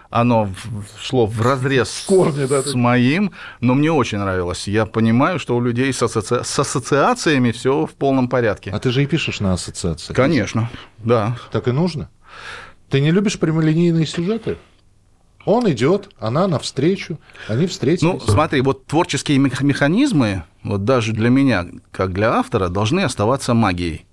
оно 0.10 0.50
шло 1.00 1.26
в 1.26 1.42
разрез 1.42 2.06
корне, 2.08 2.48
да, 2.48 2.64
с 2.64 2.74
моим, 2.74 3.32
но 3.60 3.76
мне 3.76 3.92
очень 3.92 4.18
нравилось. 4.18 4.68
Я 4.68 4.86
понимаю, 4.86 5.40
что 5.40 5.56
у 5.56 5.62
людей 5.62 5.92
с, 5.94 6.02
асоци- 6.02 6.44
с 6.44 6.60
ассоциациями 6.60 7.52
все 7.52 7.86
в 7.86 7.94
полном 7.94 8.28
порядке. 8.28 8.72
А 8.72 8.80
ты 8.80 8.92
же 8.92 9.04
и 9.04 9.06
пишешь 9.06 9.40
на 9.40 9.54
ассоциации. 9.54 10.14
Конечно, 10.14 10.70
да. 10.98 11.38
Так 11.52 11.68
и 11.68 11.72
нужно. 11.72 12.10
Ты 12.90 13.02
не 13.02 13.12
любишь 13.12 13.40
прямолинейные 13.40 14.06
сюжеты? 14.06 14.58
Он 15.46 15.70
идет, 15.72 16.10
она 16.20 16.48
навстречу, 16.48 17.20
они 17.48 17.68
встретились. 17.68 18.02
Ну, 18.14 18.20
смотри, 18.20 18.62
вот 18.62 18.86
творческие 18.88 19.38
мех- 19.38 19.62
механизмы, 19.62 20.44
вот 20.64 20.86
даже 20.86 21.14
для 21.14 21.30
меня, 21.30 21.68
как 21.92 22.14
для 22.14 22.34
автора, 22.34 22.70
должны 22.70 23.02
оставаться 23.02 23.54
магией. 23.54 24.06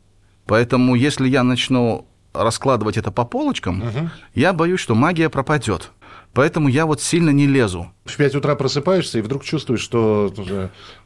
Поэтому, 0.46 0.94
если 0.94 1.28
я 1.28 1.42
начну 1.42 2.06
раскладывать 2.34 2.96
это 2.98 3.10
по 3.10 3.24
полочкам, 3.24 4.10
я 4.34 4.52
боюсь, 4.52 4.80
что 4.80 4.94
магия 4.94 5.28
пропадет. 5.30 5.90
Поэтому 6.34 6.68
я 6.68 6.86
вот 6.86 7.02
сильно 7.02 7.28
не 7.30 7.46
лезу. 7.46 7.92
В 8.06 8.16
5 8.16 8.36
утра 8.36 8.54
просыпаешься 8.54 9.18
и 9.18 9.20
вдруг 9.22 9.44
чувствуешь, 9.44 9.80
что 9.82 10.32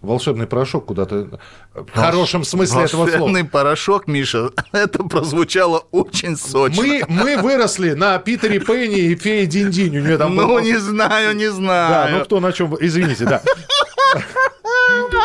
волшебный 0.01 0.47
порошок 0.47 0.87
куда-то... 0.87 1.41
В 1.75 1.91
хорошем 1.93 2.45
смысле 2.45 2.85
этого 2.85 3.07
слова. 3.07 3.19
Волшебный 3.19 3.45
порошок, 3.45 4.07
Миша, 4.07 4.51
это 4.73 5.03
прозвучало 5.03 5.85
очень 5.91 6.37
сочно. 6.37 6.81
Мы, 6.81 7.03
мы 7.09 7.37
выросли 7.39 7.95
на 7.95 8.19
Питере 8.19 8.61
Пенни 8.61 8.99
и 9.01 9.17
Фее 9.17 9.47
Динь-Динь. 9.47 9.99
У 9.99 10.03
нее 10.03 10.17
там 10.17 10.35
Ну, 10.37 10.47
был- 10.47 10.61
не 10.61 10.79
знаю, 10.79 11.35
не 11.35 11.49
Да, 11.49 11.53
знаю. 11.55 12.19
ну 12.19 12.25
кто 12.25 12.39
на 12.41 12.53
чем... 12.53 12.77
Извините, 12.81 13.25
да. 13.25 13.43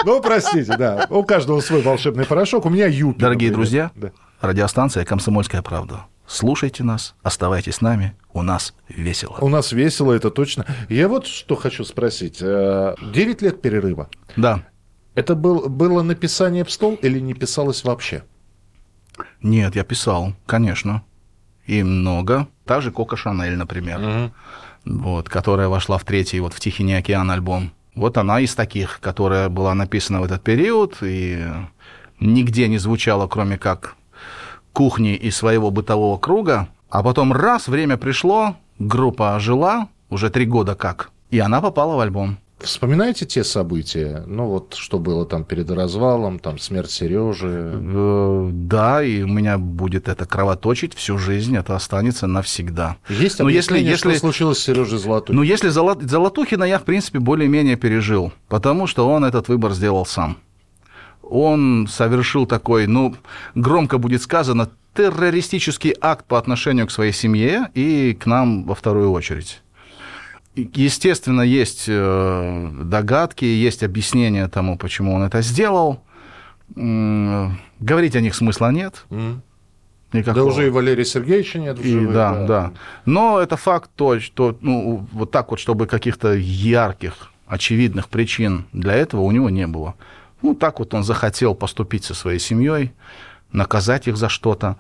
Ну, 0.06 0.20
простите, 0.22 0.76
да. 0.78 1.06
У 1.10 1.24
каждого 1.24 1.62
свой 1.62 1.82
волшебный 1.82 2.26
порошок. 2.26 2.66
У 2.66 2.70
меня 2.70 2.88
Юпи. 2.88 3.20
Дорогие 3.20 3.50
например. 3.52 3.54
друзья, 3.56 3.92
Да. 3.96 4.12
радиостанция 4.42 5.06
«Комсомольская 5.06 5.62
правда». 5.62 6.06
Слушайте 6.32 6.86
нас, 6.86 7.14
оставайтесь 7.24 7.76
с 7.76 7.82
нами, 7.82 8.16
у 8.32 8.42
нас 8.42 8.74
весело. 8.88 9.38
У 9.42 9.50
нас 9.50 9.74
весело, 9.74 10.14
это 10.14 10.32
точно. 10.32 10.66
Я 10.88 11.10
вот 11.10 11.28
что 11.28 11.58
хочу 11.58 11.84
спросить. 11.84 12.38
Э, 12.42 12.96
Девять 13.14 13.42
лет 13.42 13.62
перерыва. 13.62 14.10
Да. 14.38 14.64
Это 15.14 15.36
был, 15.36 15.68
было 15.68 16.02
написание 16.04 16.64
в 16.64 16.72
стол 16.72 16.98
или 17.02 17.20
не 17.20 17.34
писалось 17.34 17.84
вообще? 17.84 18.24
Нет, 19.42 19.76
я 19.76 19.84
писал, 19.84 20.34
конечно. 20.46 21.04
И 21.66 21.84
много. 21.84 22.48
Так 22.64 22.82
же 22.82 22.92
Кока 22.92 23.18
Шанель, 23.18 23.58
например. 23.58 24.32
Вот, 24.86 25.28
которая 25.28 25.68
вошла 25.68 25.98
в 25.98 26.06
третий, 26.06 26.40
вот 26.40 26.54
в 26.54 26.62
Тихий 26.62 26.90
океан 26.94 27.30
альбом. 27.30 27.74
Вот 27.94 28.18
она 28.18 28.40
из 28.40 28.56
таких, 28.56 29.02
которая 29.02 29.50
была 29.50 29.74
написана 29.74 30.22
в 30.22 30.24
этот 30.24 30.42
период 30.44 30.96
и 31.02 31.46
нигде 32.22 32.70
не 32.70 32.78
звучала, 32.78 33.28
кроме 33.28 33.58
как 33.58 33.98
кухни 34.74 35.16
и 35.16 35.32
своего 35.32 35.72
бытового 35.72 36.18
круга. 36.18 36.68
А 36.90 37.04
потом 37.04 37.32
раз, 37.34 37.68
время 37.68 37.98
пришло, 37.98 38.56
группа 38.80 39.36
ожила, 39.36 39.88
уже 40.10 40.30
три 40.30 40.46
года 40.46 40.76
как, 40.76 41.12
и 41.30 41.40
она 41.40 41.62
попала 41.62 41.96
в 41.96 42.00
альбом. 42.00 42.38
Вспоминаете 42.60 43.26
те 43.26 43.44
события? 43.44 44.24
Ну 44.28 44.46
вот, 44.46 44.76
что 44.76 45.00
было 45.00 45.26
там 45.26 45.44
перед 45.46 45.72
развалом, 45.72 46.38
там 46.38 46.60
смерть 46.60 46.92
Сережи. 46.92 47.72
Э, 47.74 48.50
Да, 48.52 49.02
и 49.04 49.24
у 49.24 49.28
меня 49.28 49.58
будет 49.58 50.08
это 50.08 50.26
кровоточить 50.28 50.94
всю 50.94 51.18
жизнь, 51.18 51.58
это 51.58 51.76
останется 51.76 52.28
навсегда. 52.28 52.98
Есть 53.10 53.40
Ну, 53.40 53.48
если- 53.48 53.80
если- 53.80 54.12
что 54.12 54.20
случилось 54.20 54.60
с 54.60 54.64
Сережей 54.64 55.00
Золотой? 55.00 55.36
Ну, 55.36 55.42
если 55.42 55.70
Золо- 55.70 55.98
Золотухина 56.00 56.64
я, 56.66 56.78
в 56.78 56.84
принципе, 56.84 57.18
более-менее 57.18 57.78
пережил, 57.78 58.32
потому 58.48 58.86
что 58.86 59.10
он 59.10 59.26
этот 59.26 59.48
выбор 59.48 59.72
сделал 59.74 60.06
сам. 60.06 60.38
Он 61.32 61.88
совершил 61.88 62.46
такой, 62.46 62.88
ну, 62.88 63.16
громко 63.56 63.98
будет 63.98 64.22
сказано, 64.22 64.70
террористический 64.94 65.96
акт 66.02 66.26
по 66.26 66.38
отношению 66.38 66.88
к 66.88 66.92
своей 66.92 67.14
семье 67.14 67.70
и 67.74 68.14
к 68.14 68.26
нам 68.26 68.66
во 68.66 68.76
вторую 68.76 69.12
очередь. 69.12 69.62
Естественно, 70.56 71.42
есть 71.42 71.86
э, 71.88 72.72
догадки, 72.84 73.46
есть 73.46 73.84
объяснение 73.84 74.50
тому, 74.50 74.78
почему 74.78 75.14
он 75.14 75.24
это 75.24 75.42
сделал. 75.42 76.04
Говорить 76.76 78.16
о 78.16 78.22
них 78.22 78.36
смысла 78.36 78.72
нет. 78.72 79.06
Никакого. 80.14 80.46
Да 80.46 80.52
уже 80.52 80.68
и 80.68 80.70
Валерия 80.70 81.06
Сергеевича 81.06 81.58
нет 81.60 81.80
в 81.80 81.86
И 81.86 81.90
живых, 81.90 82.14
да, 82.14 82.46
да, 82.46 82.74
Но 83.06 83.40
это 83.40 83.56
факт 83.56 83.90
то, 83.96 84.20
что 84.20 84.58
ну, 84.60 85.08
вот 85.14 85.32
так 85.32 85.52
вот, 85.52 85.60
чтобы 85.62 85.88
каких-то 85.88 86.34
ярких, 86.34 87.32
очевидных 87.48 88.10
причин 88.10 88.66
для 88.74 88.96
этого 88.96 89.22
у 89.22 89.32
него 89.32 89.50
не 89.50 89.68
было. 89.68 89.96
Ну, 90.42 90.56
так 90.56 90.80
вот 90.80 90.94
он 90.94 91.04
захотел 91.04 91.56
поступить 91.56 92.04
со 92.04 92.14
своей 92.14 92.40
семьей, 92.40 92.94
наказать 93.52 94.08
их 94.08 94.18
за 94.18 94.30
что-то. 94.30 94.78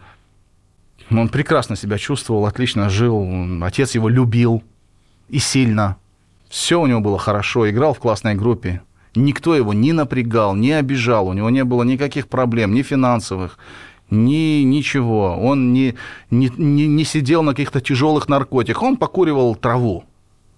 Он 1.10 1.30
прекрасно 1.30 1.76
себя 1.76 1.98
чувствовал, 1.98 2.46
отлично 2.46 2.90
жил, 2.90 3.64
отец 3.64 3.96
его 3.96 4.10
любил 4.10 4.64
и 5.30 5.40
сильно. 5.40 5.98
Все 6.50 6.82
у 6.82 6.88
него 6.88 7.00
было 7.00 7.18
хорошо, 7.18 7.70
играл 7.70 7.94
в 7.94 8.00
классной 8.00 8.36
группе. 8.36 8.82
Никто 9.14 9.56
его 9.56 9.74
не 9.74 9.94
напрягал, 9.94 10.56
не 10.56 10.72
обижал, 10.72 11.28
у 11.28 11.34
него 11.34 11.50
не 11.50 11.64
было 11.64 11.84
никаких 11.84 12.28
проблем, 12.28 12.74
ни 12.74 12.82
финансовых, 12.82 13.58
ни 14.10 14.64
ничего. 14.64 15.38
Он 15.38 15.74
не, 15.74 15.96
не, 16.30 16.50
не, 16.58 16.88
не 16.88 17.04
сидел 17.04 17.44
на 17.44 17.52
каких-то 17.52 17.82
тяжелых 17.82 18.30
наркотиках, 18.30 18.82
он 18.84 18.98
покуривал 18.98 19.56
траву. 19.56 20.06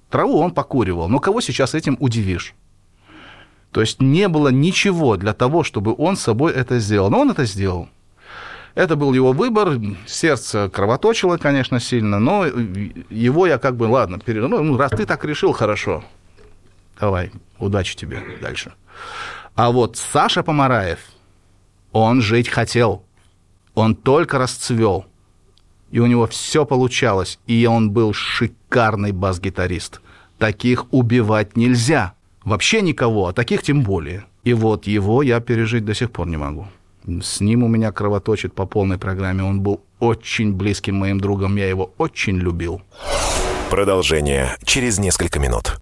Траву 0.09 0.37
он 0.37 0.51
покуривал. 0.51 1.09
Но 1.09 1.19
кого 1.19 1.41
сейчас 1.41 1.73
этим 1.73 1.97
удивишь? 1.99 2.53
То 3.73 3.81
есть 3.81 4.01
не 4.01 4.27
было 4.27 4.49
ничего 4.49 5.17
для 5.17 5.33
того, 5.33 5.63
чтобы 5.63 5.95
он 5.97 6.15
с 6.15 6.21
собой 6.21 6.53
это 6.53 6.79
сделал. 6.79 7.09
Но 7.09 7.21
он 7.21 7.31
это 7.31 7.43
сделал. 7.45 7.89
Это 8.75 8.95
был 8.95 9.13
его 9.13 9.33
выбор. 9.33 9.79
Сердце 10.05 10.69
кровоточило, 10.69 11.37
конечно, 11.37 11.79
сильно, 11.79 12.19
но 12.19 12.45
его 12.45 13.47
я 13.47 13.57
как 13.57 13.75
бы, 13.75 13.85
ладно, 13.85 14.19
пере... 14.19 14.47
ну, 14.47 14.77
раз 14.77 14.91
ты 14.91 15.05
так 15.05 15.25
решил, 15.25 15.53
хорошо. 15.53 16.03
Давай, 16.99 17.31
удачи 17.59 17.95
тебе 17.95 18.21
дальше. 18.41 18.73
А 19.55 19.71
вот 19.71 19.97
Саша 19.97 20.43
Помараев, 20.43 20.99
он 21.91 22.21
жить 22.21 22.49
хотел. 22.49 23.03
Он 23.73 23.95
только 23.95 24.37
расцвел. 24.37 25.05
И 25.89 25.99
у 25.99 26.05
него 26.05 26.27
все 26.27 26.65
получалось. 26.65 27.39
И 27.47 27.65
он 27.65 27.91
был 27.91 28.13
шикарный 28.13 29.11
бас-гитарист. 29.11 30.01
Таких 30.37 30.91
убивать 30.91 31.55
нельзя. 31.55 32.13
Вообще 32.45 32.81
никого, 32.81 33.27
а 33.27 33.33
таких 33.33 33.63
тем 33.63 33.83
более. 33.83 34.25
И 34.43 34.53
вот 34.53 34.87
его 34.87 35.23
я 35.23 35.39
пережить 35.39 35.85
до 35.85 35.93
сих 35.93 36.11
пор 36.11 36.27
не 36.27 36.37
могу. 36.37 36.67
С 37.21 37.39
ним 37.39 37.63
у 37.63 37.67
меня 37.67 37.91
кровоточит 37.91 38.53
по 38.53 38.65
полной 38.65 38.97
программе. 38.97 39.43
Он 39.43 39.61
был 39.61 39.81
очень 39.99 40.53
близким 40.53 40.95
моим 40.95 41.19
другом. 41.19 41.55
Я 41.55 41.67
его 41.67 41.91
очень 41.97 42.37
любил. 42.37 42.81
Продолжение 43.69 44.55
через 44.63 44.99
несколько 44.99 45.39
минут. 45.39 45.77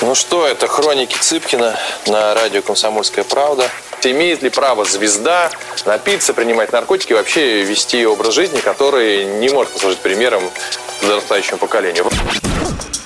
Ну 0.00 0.14
что, 0.14 0.46
это 0.46 0.66
хроники 0.66 1.16
Цыпкина 1.18 1.76
на 2.08 2.34
радио 2.34 2.60
«Комсомольская 2.60 3.24
правда». 3.24 3.68
Имеет 4.02 4.42
ли 4.42 4.50
право 4.50 4.84
звезда 4.84 5.50
напиться, 5.86 6.34
принимать 6.34 6.72
наркотики 6.72 7.12
и 7.12 7.14
вообще 7.14 7.64
вести 7.64 8.04
образ 8.04 8.34
жизни, 8.34 8.58
который 8.58 9.24
не 9.40 9.48
может 9.48 9.72
послужить 9.72 10.00
примером 10.00 10.42
подрастающему 11.00 11.56
поколению? 11.56 12.04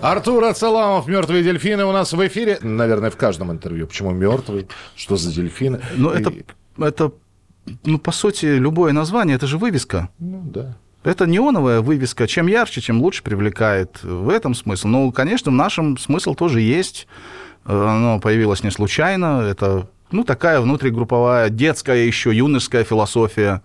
Артур 0.00 0.44
Ацаламов, 0.44 1.08
«Мертвые 1.08 1.42
дельфины» 1.42 1.84
у 1.84 1.92
нас 1.92 2.12
в 2.12 2.26
эфире. 2.26 2.58
Наверное, 2.62 3.10
в 3.10 3.16
каждом 3.16 3.50
интервью. 3.50 3.88
Почему 3.88 4.12
мертвый? 4.12 4.68
Что 4.94 5.16
за 5.16 5.34
дельфины? 5.34 5.80
Ну, 5.96 6.12
И- 6.12 6.20
это, 6.20 6.32
это, 6.78 7.12
ну, 7.84 7.98
по 7.98 8.12
сути, 8.12 8.46
любое 8.46 8.92
название, 8.92 9.34
это 9.34 9.48
же 9.48 9.58
вывеска. 9.58 10.08
Ну, 10.20 10.42
да. 10.44 10.76
Это 11.02 11.26
неоновая 11.26 11.80
вывеска. 11.80 12.28
Чем 12.28 12.46
ярче, 12.46 12.80
чем 12.80 13.00
лучше 13.00 13.24
привлекает. 13.24 14.02
В 14.02 14.28
этом 14.28 14.54
смысл. 14.54 14.86
Ну, 14.86 15.10
конечно, 15.10 15.50
в 15.50 15.54
нашем 15.54 15.98
смысл 15.98 16.34
тоже 16.34 16.60
есть. 16.60 17.08
Оно 17.64 18.20
появилось 18.20 18.62
не 18.62 18.70
случайно. 18.70 19.42
Это 19.42 19.88
ну, 20.12 20.22
такая 20.22 20.60
внутригрупповая, 20.60 21.50
детская 21.50 22.06
еще, 22.06 22.34
юношеская 22.34 22.84
философия. 22.84 23.62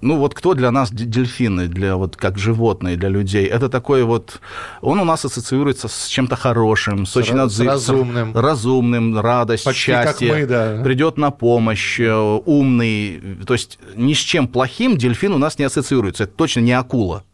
Ну 0.00 0.16
вот 0.16 0.34
кто 0.34 0.54
для 0.54 0.70
нас 0.70 0.90
дельфины, 0.92 1.66
для 1.66 1.96
вот 1.96 2.16
как 2.16 2.38
животные, 2.38 2.96
для 2.96 3.08
людей? 3.08 3.46
Это 3.46 3.68
такой 3.68 4.04
вот, 4.04 4.40
он 4.80 5.00
у 5.00 5.04
нас 5.04 5.24
ассоциируется 5.24 5.88
с 5.88 6.06
чем-то 6.06 6.36
хорошим, 6.36 7.04
с, 7.04 7.10
С 7.12 7.16
очень 7.16 7.34
с 7.36 7.40
отзыв- 7.40 7.66
разумным. 7.66 8.36
разумным, 8.36 9.18
радость, 9.18 9.64
Почти 9.64 9.90
как 9.92 10.04
счастье, 10.06 10.32
мы, 10.32 10.46
да. 10.46 10.80
придет 10.84 11.16
на 11.18 11.30
помощь, 11.32 11.98
э, 11.98 12.12
умный, 12.12 13.20
то 13.46 13.54
есть 13.54 13.78
ни 13.96 14.12
с 14.14 14.18
чем 14.18 14.46
плохим 14.46 14.96
дельфин 14.96 15.32
у 15.32 15.38
нас 15.38 15.58
не 15.58 15.64
ассоциируется, 15.64 16.24
это 16.24 16.32
точно 16.34 16.60
не 16.60 16.72
акула. 16.72 17.24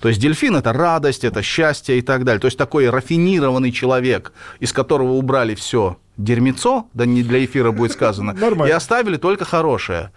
То 0.00 0.08
есть 0.08 0.20
дельфин 0.20 0.56
это 0.56 0.72
радость, 0.72 1.24
это 1.24 1.42
счастье 1.42 1.98
и 1.98 2.02
так 2.02 2.24
далее. 2.24 2.40
То 2.40 2.46
есть 2.46 2.58
такой 2.58 2.88
рафинированный 2.90 3.72
человек, 3.72 4.32
из 4.60 4.72
которого 4.72 5.12
убрали 5.12 5.54
все 5.54 5.96
дерьмецо, 6.18 6.86
да 6.92 7.06
не 7.06 7.22
для 7.22 7.42
эфира 7.44 7.70
будет 7.70 7.92
сказано, 7.92 8.36
и 8.66 8.70
оставили 8.70 9.16
только 9.16 9.44
хорошее. 9.46 10.10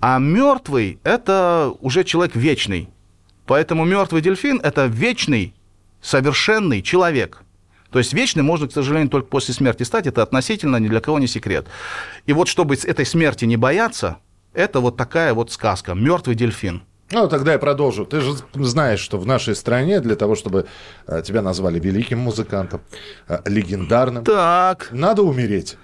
А 0.00 0.18
мертвый 0.18 0.98
это 1.04 1.72
уже 1.80 2.04
человек 2.04 2.34
вечный. 2.34 2.88
Поэтому 3.46 3.84
мертвый 3.84 4.22
дельфин 4.22 4.60
это 4.62 4.86
вечный, 4.86 5.54
совершенный 6.00 6.82
человек. 6.82 7.42
То 7.90 7.98
есть 7.98 8.12
вечным 8.12 8.46
можно, 8.46 8.68
к 8.68 8.72
сожалению, 8.72 9.10
только 9.10 9.28
после 9.28 9.52
смерти 9.52 9.82
стать. 9.82 10.06
Это 10.06 10.22
относительно 10.22 10.76
ни 10.76 10.88
для 10.88 11.00
кого 11.00 11.18
не 11.18 11.26
секрет. 11.26 11.66
И 12.26 12.32
вот 12.32 12.48
чтобы 12.48 12.76
этой 12.76 13.04
смерти 13.04 13.44
не 13.44 13.56
бояться, 13.56 14.18
это 14.54 14.80
вот 14.80 14.96
такая 14.96 15.34
вот 15.34 15.50
сказка. 15.50 15.94
Мертвый 15.94 16.36
дельфин. 16.36 16.82
Ну, 17.12 17.28
тогда 17.28 17.52
я 17.52 17.58
продолжу. 17.58 18.06
Ты 18.06 18.20
же 18.20 18.34
знаешь, 18.54 19.00
что 19.00 19.18
в 19.18 19.26
нашей 19.26 19.56
стране 19.56 20.00
для 20.00 20.14
того, 20.14 20.36
чтобы 20.36 20.66
э, 21.08 21.22
тебя 21.26 21.42
назвали 21.42 21.80
великим 21.80 22.20
музыкантом, 22.20 22.80
э, 23.28 23.38
легендарным, 23.46 24.24
Так. 24.24 24.90
надо 24.92 25.22
умереть. 25.22 25.76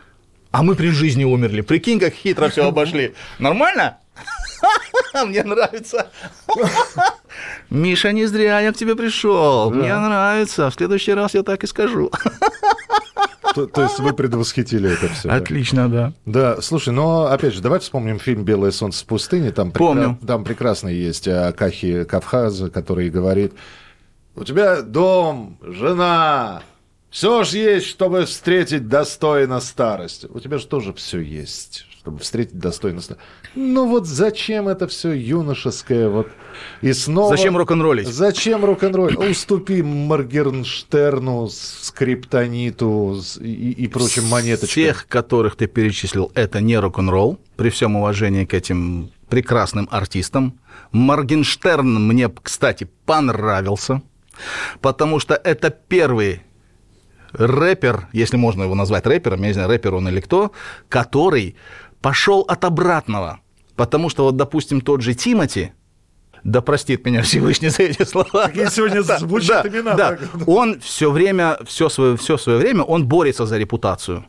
А 0.52 0.62
мы 0.62 0.76
при 0.76 0.90
жизни 0.90 1.24
умерли. 1.24 1.62
Прикинь, 1.62 1.98
как 1.98 2.14
хитро 2.14 2.48
все 2.48 2.68
обошли. 2.68 3.14
Нормально? 3.40 3.98
Мне 5.26 5.42
нравится. 5.42 6.11
Миша, 7.70 8.12
не 8.12 8.26
зря 8.26 8.61
я 8.61 8.72
к 8.72 8.76
тебе 8.76 8.96
пришел. 8.96 9.70
Мне 9.70 9.94
нравится. 9.96 10.70
В 10.70 10.74
следующий 10.74 11.14
раз 11.14 11.35
я 11.35 11.42
так 11.42 11.64
и 11.64 11.66
скажу. 11.66 12.11
То, 13.55 13.66
то 13.66 13.85
есть 13.85 13.98
вы 14.00 14.12
предвосхитили 14.12 14.92
это 14.92 15.09
все. 15.09 15.31
Отлично, 15.31 15.88
да. 15.88 16.12
Да, 16.26 16.61
слушай, 16.61 16.92
но 16.92 17.26
опять 17.26 17.55
же, 17.55 17.62
давай 17.62 17.79
вспомним 17.81 18.18
фильм 18.18 18.44
«Белое 18.44 18.70
солнце 18.70 19.02
в 19.02 19.07
пустыне». 19.07 19.50
Там, 19.50 19.68
прекра- 19.68 19.79
Помню. 19.79 20.18
там 20.26 20.44
прекрасно 20.44 20.88
есть 20.88 21.26
э, 21.26 21.55
Кахи 21.57 22.05
Кавхаз, 22.05 22.64
который 22.74 23.09
говорит, 23.09 23.55
у 24.35 24.44
тебя 24.44 24.83
дом, 24.83 25.59
жена, 25.62 26.61
все 27.09 27.44
же 27.44 27.57
есть, 27.57 27.87
чтобы 27.87 28.26
встретить 28.26 28.88
достойно 28.88 29.61
старость. 29.61 30.26
У 30.29 30.38
тебя 30.38 30.59
же 30.59 30.66
тоже 30.66 30.92
все 30.92 31.20
есть, 31.20 31.87
чтобы 31.98 32.18
встретить 32.18 32.59
достойно 32.59 33.00
старость. 33.00 33.24
Ну 33.57 33.88
вот 33.88 34.07
зачем 34.07 34.69
это 34.69 34.87
все 34.87 35.12
юношеское? 35.12 36.11
Вот 36.11 36.29
и 36.83 36.92
снова... 36.92 37.35
Зачем 37.35 37.57
рок-н-роллить? 37.57 38.07
Зачем 38.07 38.64
рок-н-ролл? 38.64 39.09
Уступи 39.19 39.83
Моргенштерну, 39.83 41.49
Скриптониту 41.49 43.19
и, 43.40 43.71
и 43.73 43.88
прочим 43.88 44.27
монеточкам. 44.27 44.69
Всех, 44.69 45.07
которых 45.09 45.57
ты 45.57 45.66
перечислил, 45.66 46.31
это 46.35 46.61
не 46.61 46.79
рок-н-ролл, 46.79 47.38
при 47.57 47.71
всем 47.71 47.97
уважении 47.97 48.45
к 48.45 48.53
этим 48.53 49.11
прекрасным 49.31 49.88
артистам. 49.90 50.61
Моргенштерн 50.92 52.07
мне, 52.07 52.31
кстати, 52.42 52.88
понравился, 53.07 54.03
потому 54.83 55.19
что 55.19 55.35
это 55.35 55.71
первый 55.71 56.42
рэпер, 57.33 58.09
если 58.12 58.37
можно 58.37 58.64
его 58.64 58.75
назвать 58.75 59.07
рэпером, 59.07 59.40
я 59.40 59.49
не 59.49 59.55
знаю, 59.55 59.69
рэпер 59.71 59.95
он 59.95 60.09
или 60.09 60.21
кто, 60.21 60.53
который 60.90 61.57
пошел 62.03 62.42
от 62.42 62.64
обратного. 62.64 63.40
Потому 63.76 64.08
что 64.08 64.24
вот, 64.24 64.36
допустим, 64.36 64.80
тот 64.80 65.02
же 65.02 65.14
Тимати, 65.14 65.72
да 66.44 66.60
простит 66.60 67.04
меня 67.04 67.22
Всевышний 67.24 67.68
за 67.68 67.82
эти 67.84 68.04
слова. 68.04 68.46
Какие 68.46 68.68
сегодня 68.70 69.02
звучат 69.18 69.64
да, 69.64 69.68
имена, 69.68 69.94
да. 69.94 70.10
так. 70.10 70.20
Он 70.48 70.80
все 70.80 71.10
время, 71.10 71.58
все 71.66 71.88
свое, 71.88 72.16
все 72.16 72.36
свое 72.38 72.58
время, 72.58 72.82
он 72.82 73.06
борется 73.06 73.46
за 73.46 73.58
репутацию. 73.58 74.24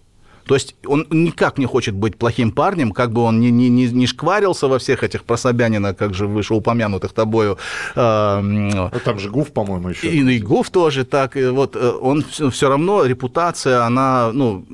То 0.48 0.56
есть 0.56 0.76
он 0.86 1.06
никак 1.10 1.58
не 1.58 1.66
хочет 1.66 1.94
быть 1.94 2.16
плохим 2.18 2.52
парнем, 2.52 2.92
как 2.92 3.12
бы 3.12 3.22
он 3.22 3.42
ни, 3.42 3.48
ни, 3.48 3.66
ни, 3.66 3.86
не 3.88 4.08
шкварился 4.08 4.68
во 4.70 4.80
всех 4.80 5.04
этих 5.04 5.26
про 5.26 5.36
Собянина, 5.36 5.94
как 5.94 6.14
же 6.14 6.26
вышеупомянутых 6.26 7.12
тобою, 7.12 7.58
Ну, 7.96 8.92
там 9.04 9.20
же 9.20 9.30
Гуф, 9.30 9.52
по-моему, 9.52 9.90
еще. 9.90 10.08
и, 10.08 10.20
и 10.36 10.40
Гуф 10.40 10.70
тоже 10.70 11.04
так. 11.04 11.36
и 11.36 11.48
вот 11.48 11.76
э, 11.76 11.92
он 12.02 12.24
все, 12.24 12.70
равно, 12.70 13.06
репутация, 13.06 13.84
она, 13.84 14.32
ну, 14.34 14.66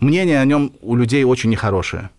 мнение 0.00 0.40
о 0.40 0.44
нем 0.44 0.72
у 0.82 0.96
людей 0.96 1.22
очень 1.24 1.50
нехорошее. 1.50 2.10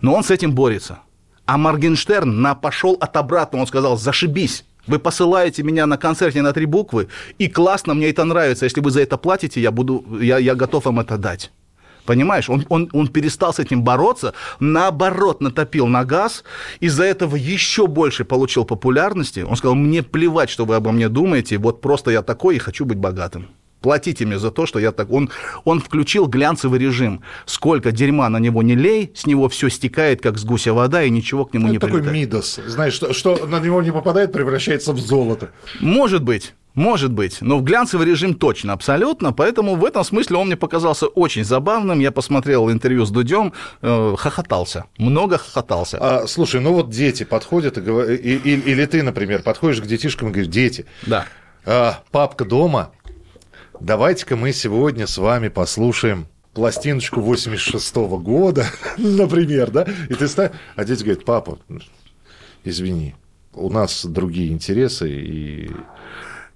Но 0.00 0.14
он 0.14 0.24
с 0.24 0.30
этим 0.30 0.52
борется. 0.52 1.00
А 1.46 1.58
Моргенштерн 1.58 2.40
на 2.40 2.54
пошел 2.54 2.96
от 3.00 3.16
обратного, 3.16 3.62
он 3.62 3.66
сказал, 3.66 3.96
зашибись. 3.96 4.64
Вы 4.86 4.98
посылаете 4.98 5.62
меня 5.62 5.86
на 5.86 5.96
концерте 5.96 6.42
на 6.42 6.52
три 6.52 6.66
буквы, 6.66 7.08
и 7.38 7.48
классно, 7.48 7.94
мне 7.94 8.08
это 8.08 8.24
нравится. 8.24 8.64
Если 8.64 8.80
вы 8.80 8.90
за 8.90 9.02
это 9.02 9.16
платите, 9.18 9.60
я, 9.60 9.70
буду, 9.70 10.04
я, 10.20 10.38
я 10.38 10.54
готов 10.54 10.86
вам 10.86 11.00
это 11.00 11.18
дать. 11.18 11.50
Понимаешь, 12.06 12.48
он, 12.48 12.64
он, 12.68 12.88
он 12.92 13.08
перестал 13.08 13.52
с 13.52 13.58
этим 13.58 13.84
бороться, 13.84 14.34
наоборот, 14.58 15.40
натопил 15.40 15.86
на 15.86 16.04
газ, 16.04 16.44
из-за 16.80 17.04
этого 17.04 17.36
еще 17.36 17.86
больше 17.86 18.24
получил 18.24 18.64
популярности. 18.64 19.40
Он 19.40 19.56
сказал, 19.56 19.74
мне 19.74 20.02
плевать, 20.02 20.50
что 20.50 20.64
вы 20.64 20.76
обо 20.76 20.92
мне 20.92 21.08
думаете, 21.08 21.58
вот 21.58 21.80
просто 21.80 22.10
я 22.10 22.22
такой 22.22 22.56
и 22.56 22.58
хочу 22.58 22.84
быть 22.84 22.98
богатым. 22.98 23.48
Платите 23.80 24.26
мне 24.26 24.38
за 24.38 24.50
то, 24.50 24.66
что 24.66 24.78
я 24.78 24.92
так... 24.92 25.10
Он, 25.10 25.30
он 25.64 25.80
включил 25.80 26.26
глянцевый 26.26 26.78
режим. 26.78 27.22
Сколько 27.46 27.92
дерьма 27.92 28.28
на 28.28 28.38
него 28.38 28.62
не 28.62 28.74
лей, 28.74 29.10
с 29.14 29.26
него 29.26 29.48
все 29.48 29.68
стекает, 29.70 30.20
как 30.20 30.38
с 30.38 30.44
гуся 30.44 30.72
вода, 30.74 31.02
и 31.02 31.10
ничего 31.10 31.44
к 31.46 31.54
нему 31.54 31.68
Ну, 31.68 31.72
не 31.72 31.78
такой 31.78 32.00
прилетает. 32.00 32.26
Мидас. 32.28 32.60
Знаешь, 32.66 32.92
что, 32.92 33.12
что 33.12 33.46
на 33.46 33.58
него 33.60 33.80
не 33.82 33.90
попадает, 33.92 34.32
превращается 34.32 34.92
в 34.92 34.98
золото. 34.98 35.50
Может 35.80 36.22
быть, 36.22 36.54
может 36.74 37.10
быть, 37.12 37.38
но 37.40 37.58
в 37.58 37.64
глянцевый 37.64 38.06
режим 38.06 38.34
точно, 38.34 38.74
абсолютно, 38.74 39.32
поэтому 39.32 39.74
в 39.74 39.84
этом 39.84 40.04
смысле 40.04 40.36
он 40.36 40.46
мне 40.46 40.56
показался 40.56 41.06
очень 41.06 41.42
забавным. 41.44 41.98
Я 41.98 42.12
посмотрел 42.12 42.70
интервью 42.70 43.04
с 43.06 43.10
Дудем, 43.10 43.52
э, 43.82 44.14
хохотался, 44.16 44.84
много 44.96 45.38
хохотался. 45.38 45.98
А, 46.00 46.26
слушай, 46.28 46.60
ну 46.60 46.72
вот 46.74 46.88
дети 46.90 47.24
подходят, 47.24 47.76
и- 47.76 47.80
и- 47.82 48.60
или 48.70 48.86
ты, 48.86 49.02
например, 49.02 49.42
подходишь 49.42 49.80
к 49.80 49.86
детишкам 49.86 50.28
и 50.28 50.30
говоришь, 50.32 50.52
дети, 50.52 50.86
Да. 51.06 51.26
а, 51.66 52.02
папка 52.12 52.44
дома, 52.44 52.92
давайте-ка 53.80 54.36
мы 54.36 54.52
сегодня 54.52 55.06
с 55.06 55.18
вами 55.18 55.48
послушаем 55.48 56.26
пластиночку 56.54 57.20
86 57.20 57.94
года, 57.96 58.66
например, 58.98 59.70
да? 59.70 59.86
И 60.08 60.14
ты 60.14 60.28
ставишь, 60.28 60.52
а 60.76 60.84
дети 60.84 61.02
говорят, 61.02 61.24
папа, 61.24 61.58
извини, 62.64 63.14
у 63.54 63.70
нас 63.70 64.04
другие 64.04 64.52
интересы, 64.52 65.10
и 65.10 65.70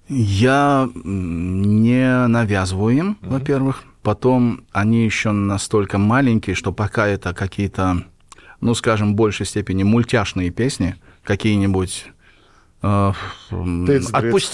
Я 0.07 0.89
не 0.93 2.27
навязываю 2.27 2.95
им, 2.95 3.17
во-первых. 3.21 3.83
Потом 4.03 4.65
они 4.71 5.03
еще 5.03 5.31
настолько 5.31 5.97
маленькие, 5.97 6.55
что 6.55 6.71
пока 6.71 7.07
это 7.07 7.33
какие-то, 7.33 8.03
ну, 8.61 8.75
скажем, 8.75 9.13
в 9.13 9.15
большей 9.15 9.47
степени 9.47 9.81
мультяшные 9.81 10.51
песни, 10.51 10.95
какие-нибудь 11.23 12.05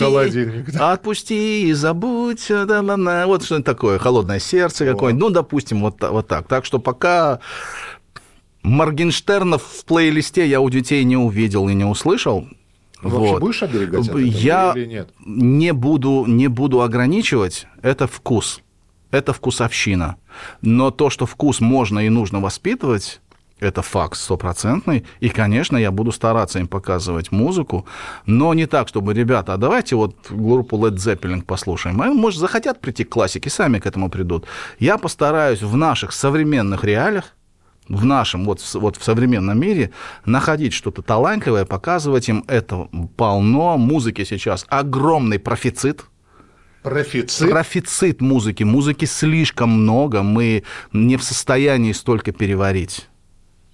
холодильник, 0.05 0.71
да. 0.71 0.93
отпусти 0.93 1.67
и 1.67 1.73
забудь, 1.73 2.49
э, 2.49 2.65
да-да-да, 2.65 3.27
вот 3.27 3.43
что-нибудь 3.43 3.65
такое, 3.65 3.99
холодное 3.99 4.39
сердце 4.39 4.85
какое-нибудь, 4.85 5.21
ну, 5.21 5.29
допустим, 5.29 5.81
вот, 5.81 6.01
вот 6.01 6.27
так. 6.27 6.47
Так 6.47 6.65
что 6.65 6.79
пока 6.79 7.39
Моргенштернов 8.63 9.63
в 9.63 9.85
плейлисте 9.85 10.47
я 10.47 10.61
у 10.61 10.69
детей 10.69 11.03
не 11.03 11.17
увидел 11.17 11.67
и 11.67 11.73
не 11.73 11.85
услышал. 11.85 12.47
вообще 13.01 13.31
Вот. 13.31 13.41
будешь 13.41 13.63
оберегать 13.63 14.01
от 14.01 14.07
этого 14.09 14.19
Я 14.19 14.73
или 14.75 14.85
нет? 14.85 15.09
не 15.25 15.73
буду, 15.73 16.25
не 16.27 16.47
буду 16.47 16.81
ограничивать, 16.81 17.67
это 17.81 18.07
вкус. 18.07 18.61
Это 19.09 19.33
вкусовщина. 19.33 20.15
Но 20.61 20.89
то, 20.89 21.09
что 21.09 21.25
вкус 21.25 21.59
можно 21.59 21.99
и 21.99 22.09
нужно 22.09 22.39
воспитывать, 22.39 23.20
это 23.61 23.81
факт 23.81 24.17
стопроцентный. 24.17 25.05
И, 25.21 25.29
конечно, 25.29 25.77
я 25.77 25.91
буду 25.91 26.11
стараться 26.11 26.59
им 26.59 26.67
показывать 26.67 27.31
музыку, 27.31 27.85
но 28.25 28.53
не 28.53 28.65
так, 28.65 28.87
чтобы, 28.87 29.13
ребята, 29.13 29.53
а 29.53 29.57
давайте 29.57 29.95
вот 29.95 30.15
группу 30.29 30.77
Led 30.77 30.95
Zeppelin 30.95 31.43
послушаем. 31.43 32.01
А, 32.01 32.07
может, 32.07 32.39
захотят 32.39 32.81
прийти 32.81 33.03
к 33.03 33.09
классике, 33.09 33.49
сами 33.49 33.79
к 33.79 33.85
этому 33.85 34.09
придут. 34.09 34.45
Я 34.79 34.97
постараюсь 34.97 35.61
в 35.61 35.77
наших 35.77 36.11
современных 36.11 36.83
реалиях 36.83 37.33
в 37.87 38.05
нашем, 38.05 38.45
вот, 38.45 38.61
вот 38.73 38.95
в 38.95 39.03
современном 39.03 39.59
мире, 39.59 39.91
находить 40.25 40.71
что-то 40.73 41.01
талантливое, 41.01 41.65
показывать 41.65 42.29
им 42.29 42.45
это 42.47 42.87
полно. 43.17 43.77
Музыки 43.77 44.23
сейчас 44.23 44.65
огромный 44.69 45.39
профицит. 45.39 46.05
Профицит? 46.83 47.49
Профицит 47.49 48.21
музыки. 48.21 48.63
Музыки 48.63 49.05
слишком 49.05 49.69
много, 49.69 50.23
мы 50.23 50.63
не 50.93 51.17
в 51.17 51.23
состоянии 51.23 51.91
столько 51.91 52.31
переварить. 52.31 53.07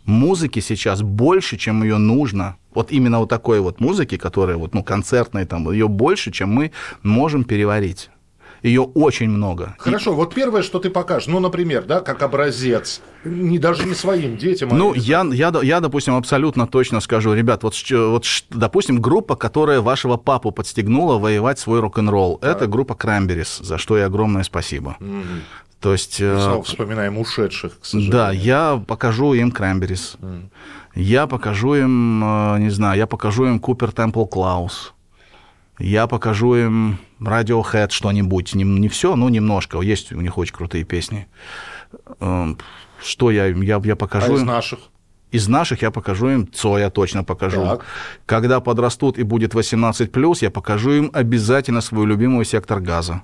Музыки 0.08 0.62
сейчас 0.62 1.02
больше, 1.02 1.58
чем 1.58 1.84
ее 1.84 1.98
нужно. 1.98 2.56
Вот 2.74 2.92
именно 2.94 3.20
вот 3.20 3.30
такой 3.30 3.60
вот 3.60 3.82
музыки, 3.82 4.16
которая 4.18 4.56
вот, 4.56 4.74
ну, 4.74 4.82
концертной, 4.82 5.46
там, 5.46 5.70
ее 5.70 5.90
больше, 5.90 6.32
чем 6.32 6.50
мы 6.50 6.72
можем 7.04 7.44
переварить. 7.44 8.10
Ее 8.64 8.82
очень 8.82 9.30
много. 9.30 9.76
Хорошо, 9.78 10.14
вот 10.14 10.34
первое, 10.34 10.62
что 10.64 10.80
ты 10.80 10.90
покажешь, 10.90 11.28
ну, 11.28 11.40
например, 11.40 11.84
да, 11.84 12.00
как 12.00 12.24
образец, 12.24 13.02
не, 13.26 13.60
даже 13.60 13.86
не 13.86 13.94
своим 13.94 14.38
детям. 14.38 14.70
Ну, 14.72 14.94
а 14.94 14.98
я, 14.98 15.28
я, 15.32 15.54
я, 15.62 15.80
допустим, 15.82 16.16
абсолютно 16.16 16.68
точно 16.68 17.02
скажу, 17.02 17.34
ребят, 17.34 17.64
вот, 17.64 17.76
вот 17.92 18.26
допустим, 18.50 19.02
группа, 19.02 19.36
которая 19.36 19.82
вашего 19.82 20.16
папу 20.16 20.52
подстегнула 20.52 21.20
воевать 21.20 21.60
свой 21.60 21.82
рок-н-ролл, 21.82 22.40
это 22.42 22.68
группа 22.68 22.94
Cranberries, 22.94 23.62
за 23.64 23.78
что 23.78 23.98
и 23.98 24.02
огромное 24.02 24.44
спасибо. 24.44 24.96
То 25.80 25.92
есть... 25.94 26.20
э, 26.20 26.40
Снова 26.40 26.64
вспоминаем 26.64 27.18
ушедших, 27.18 27.80
к 27.80 27.86
сожалению. 27.86 28.12
Да, 28.12 28.32
я 28.32 28.84
покажу 28.88 29.34
им 29.34 29.50
Cranberries. 29.50 30.18
Я 30.96 31.28
покажу 31.28 31.76
им, 31.76 32.24
э, 32.24 32.60
не 32.60 32.70
знаю, 32.72 32.98
я 32.98 33.06
покажу 33.08 33.46
им 33.46 33.60
Купер 33.60 33.92
Темпл 33.92 34.26
Клаус. 34.26 34.94
Я 35.80 36.08
покажу 36.08 36.56
им 36.56 36.98
Radiohead 37.22 37.92
что-нибудь. 37.92 38.56
Не, 38.56 38.64
не 38.64 38.88
все, 38.90 39.16
но 39.16 39.30
немножко. 39.30 39.80
Есть 39.82 40.12
у 40.12 40.22
них 40.22 40.38
очень 40.40 40.56
крутые 40.56 40.84
песни. 40.86 41.28
Эм, 42.20 42.58
Что 43.00 43.30
я 43.30 43.48
им? 43.48 43.62
Я, 43.62 43.80
я 43.86 43.94
А 43.94 43.96
покажу 43.96 44.36
из 44.36 44.42
им. 44.42 44.48
наших? 44.48 44.80
Из 45.32 45.48
наших 45.48 45.82
я 45.84 45.92
покажу 45.92 46.30
им 46.30 46.48
Цоя 46.52 46.90
точно 46.90 47.24
покажу. 47.24 47.62
Так. 47.64 47.86
Когда 48.26 48.60
подрастут 48.60 49.20
и 49.20 49.24
будет 49.24 49.54
18+, 49.54 50.38
я 50.42 50.50
покажу 50.50 50.92
им 50.92 51.12
обязательно 51.14 51.82
свою 51.82 52.06
любимую 52.06 52.44
сектор 52.46 52.80
газа. 52.80 53.22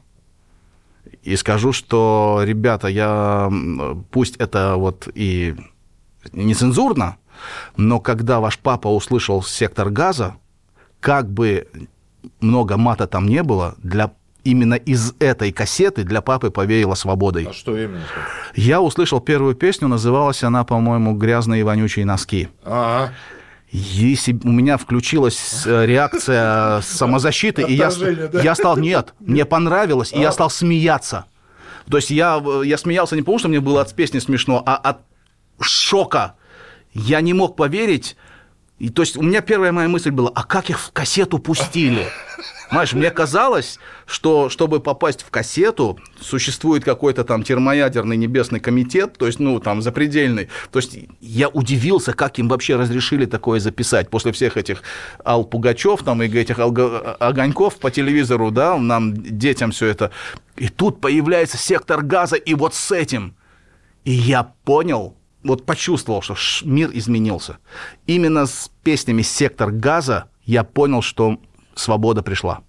И 1.24 1.36
скажу, 1.38 1.72
что, 1.72 2.42
ребята, 2.44 2.88
я, 2.88 3.52
пусть 4.12 4.36
это 4.38 4.76
вот 4.76 5.08
и 5.16 5.56
нецензурно, 6.34 7.18
но 7.78 8.00
когда 8.00 8.40
ваш 8.40 8.60
папа 8.60 8.90
услышал 8.90 9.42
сектор 9.42 9.90
газа, 9.90 10.36
как 11.00 11.30
бы 11.30 11.68
много 12.42 12.78
мата 12.78 13.08
там 13.08 13.28
не 13.28 13.42
было, 13.42 13.76
для 13.78 14.12
именно 14.44 14.74
из 14.74 15.14
этой 15.20 15.52
кассеты 15.52 16.04
для 16.04 16.22
папы 16.22 16.52
повеяло 16.52 16.96
свободой. 16.96 17.46
А 17.46 17.54
что 17.54 17.78
именно? 17.78 18.04
Я 18.56 18.82
услышал 18.82 19.22
первую 19.22 19.56
песню, 19.56 19.88
называлась 19.88 20.44
она, 20.44 20.64
по-моему, 20.64 21.16
«Грязные 21.16 21.62
и 21.62 21.64
вонючие 21.64 22.06
носки». 22.06 22.50
А, 22.64 23.12
Если 23.76 24.40
у 24.44 24.52
меня 24.52 24.78
включилась 24.78 25.64
э, 25.66 25.88
реакция 25.88 26.82
самозащиты, 26.84 27.64
и 27.64 27.74
я, 27.74 27.90
да? 27.90 28.42
я 28.44 28.54
стал, 28.54 28.78
нет, 28.78 29.16
мне 29.20 29.46
понравилось, 29.46 30.14
и 30.14 30.20
я 30.20 30.32
стал 30.32 30.52
смеяться. 30.52 31.26
То 31.90 31.98
есть 31.98 32.12
я, 32.12 32.40
э, 32.40 32.62
я 32.66 32.78
смеялся 32.78 33.16
не 33.16 33.24
потому, 33.24 33.40
что 33.40 33.48
мне 33.48 33.60
было 33.60 33.82
от 33.82 33.92
песни 33.96 34.20
смешно, 34.20 34.62
а 34.64 34.76
от 34.76 35.00
шока. 35.60 36.36
Я 36.94 37.22
не 37.22 37.34
мог 37.34 37.56
поверить. 37.56 38.16
И, 38.80 38.90
то 38.90 39.04
есть 39.04 39.16
у 39.16 39.22
меня 39.22 39.42
первая 39.42 39.72
моя 39.72 39.88
мысль 39.88 40.12
была, 40.12 40.32
а 40.34 40.44
как 40.44 40.70
их 40.70 40.80
в 40.80 40.92
кассету 40.92 41.38
пустили? 41.38 42.08
Понимаешь, 42.70 42.94
мне 42.94 43.12
казалось, 43.12 43.80
что 44.08 44.50
чтобы 44.50 44.80
попасть 44.80 45.22
в 45.22 45.30
кассету, 45.30 46.00
существует 46.20 46.84
какой-то 46.84 47.24
там 47.24 47.44
термоядерный 47.44 48.18
небесный 48.18 48.60
комитет, 48.60 49.16
то 49.18 49.28
есть, 49.28 49.40
ну, 49.40 49.60
там, 49.60 49.84
запредельный. 49.84 50.50
То 50.72 50.80
есть 50.80 50.98
я 51.22 51.50
удивился, 51.50 52.14
как 52.14 52.40
им 52.40 52.48
вообще 52.48 52.76
разрешили 52.76 53.28
такое 53.28 53.60
записать 53.60 54.10
после 54.10 54.32
всех 54.32 54.58
этих 54.58 54.82
Ал 55.24 55.44
Пугачев 55.44 56.02
там 56.02 56.24
и 56.24 56.28
этих 56.28 56.58
огоньков 56.58 57.78
по 57.78 57.92
телевизору, 57.92 58.50
да, 58.50 58.76
нам, 58.78 59.14
детям 59.14 59.70
все 59.70 59.86
это. 59.86 60.10
И 60.58 60.68
тут 60.68 61.00
появляется 61.00 61.58
сектор 61.58 62.02
газа, 62.02 62.38
и 62.38 62.56
вот 62.56 62.74
с 62.74 62.92
этим. 62.92 63.36
И 64.04 64.12
я 64.12 64.52
понял, 64.66 65.16
вот 65.44 65.66
почувствовал, 65.66 66.22
что 66.22 66.36
мир 66.64 66.90
изменился. 66.94 67.58
Именно 68.08 68.46
с 68.46 68.72
песнями 68.84 69.22
«Сектор 69.22 69.72
газа» 69.72 70.30
я 70.44 70.64
понял, 70.64 71.02
что 71.02 71.40
свобода 71.76 72.22
пришла. 72.24 72.62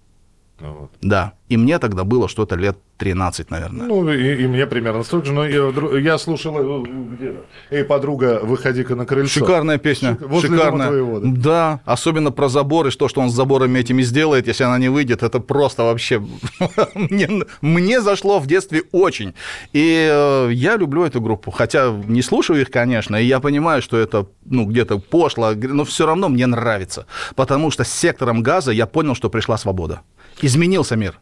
ну 0.59 0.73
вот. 0.73 0.91
Да. 1.01 1.33
И 1.47 1.57
мне 1.57 1.77
тогда 1.77 2.03
было 2.03 2.27
что-то 2.27 2.55
лет 2.55 2.77
13, 2.97 3.51
наверное. 3.51 3.85
Ну, 3.85 4.09
и, 4.11 4.43
и 4.43 4.47
мне 4.47 4.65
примерно 4.65 5.03
столько 5.03 5.27
же, 5.27 5.33
но 5.33 5.45
я, 5.45 5.71
я 5.99 6.17
слушал, 6.17 6.83
э, 6.83 6.87
где- 6.87 7.35
эй, 7.69 7.83
подруга, 7.83 8.39
выходи-ка 8.41 8.95
на 8.95 9.05
крыльцо. 9.05 9.41
Шикарная 9.41 9.77
песня. 9.77 10.17
Шик- 10.19 10.41
Шикарная. 10.41 10.87
твоего, 10.87 11.19
да. 11.19 11.27
да, 11.29 11.79
особенно 11.85 12.31
про 12.31 12.49
заборы, 12.49 12.89
что, 12.89 13.07
что 13.07 13.21
он 13.21 13.29
с 13.29 13.33
заборами 13.33 13.77
этими 13.77 14.01
сделает, 14.01 14.47
если 14.47 14.63
она 14.63 14.79
не 14.79 14.89
выйдет, 14.89 15.21
это 15.21 15.39
просто 15.39 15.83
вообще 15.83 16.19
мне, 16.95 17.29
мне 17.61 18.01
зашло 18.01 18.39
в 18.39 18.47
детстве 18.47 18.81
очень. 18.91 19.35
И 19.71 20.09
э, 20.11 20.49
я 20.51 20.77
люблю 20.77 21.03
эту 21.03 21.21
группу, 21.21 21.51
хотя 21.51 21.91
не 22.07 22.23
слушаю 22.23 22.61
их, 22.61 22.71
конечно, 22.71 23.17
и 23.17 23.25
я 23.25 23.39
понимаю, 23.39 23.83
что 23.83 23.97
это 23.97 24.25
ну, 24.45 24.65
где-то 24.65 24.97
пошло, 24.97 25.51
но 25.53 25.85
все 25.85 26.07
равно 26.07 26.27
мне 26.29 26.47
нравится, 26.47 27.05
потому 27.35 27.69
что 27.69 27.83
с 27.83 27.91
сектором 27.91 28.41
газа 28.41 28.71
я 28.71 28.87
понял, 28.87 29.13
что 29.13 29.29
пришла 29.29 29.57
свобода. 29.57 30.01
Изменился 30.41 30.95
мир. 30.95 31.19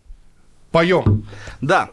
Поем. 0.73 1.23
Да. 1.61 1.87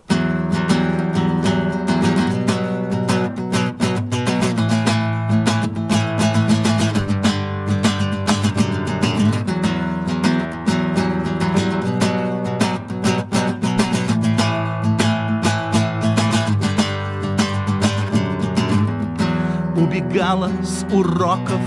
Убегала 19.76 20.50
с 20.62 20.86
уроков 20.90 21.60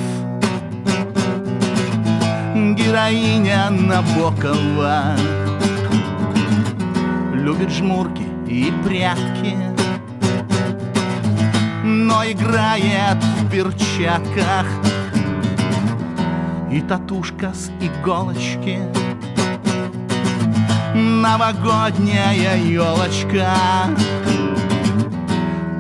Героиня 2.76 3.70
Набокова 3.70 5.16
Любит 7.44 7.72
жмурки 7.72 8.24
и 8.48 8.72
прятки 8.86 9.58
Но 11.84 12.24
играет 12.24 13.22
в 13.22 13.50
перчатках. 13.52 14.66
И 16.72 16.80
татушка 16.80 17.52
с 17.54 17.70
иголочки 17.82 18.80
Новогодняя 20.96 22.56
елочка. 22.56 23.58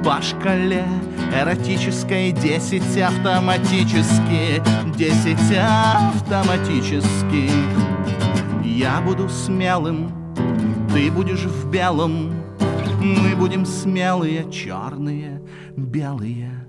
По 0.03 0.21
шкале 0.21 0.83
эротической 1.33 2.33
Десять 2.33 2.97
автоматически 2.97 4.61
Десять 4.97 5.57
автоматически. 5.57 7.49
Я 8.65 8.99
буду 8.99 9.29
смелым 9.29 10.22
ты 10.93 11.09
будешь 11.09 11.43
в 11.43 11.69
белом, 11.71 12.31
мы 13.01 13.35
будем 13.35 13.65
смелые, 13.65 14.49
черные, 14.51 15.41
белые. 15.75 16.67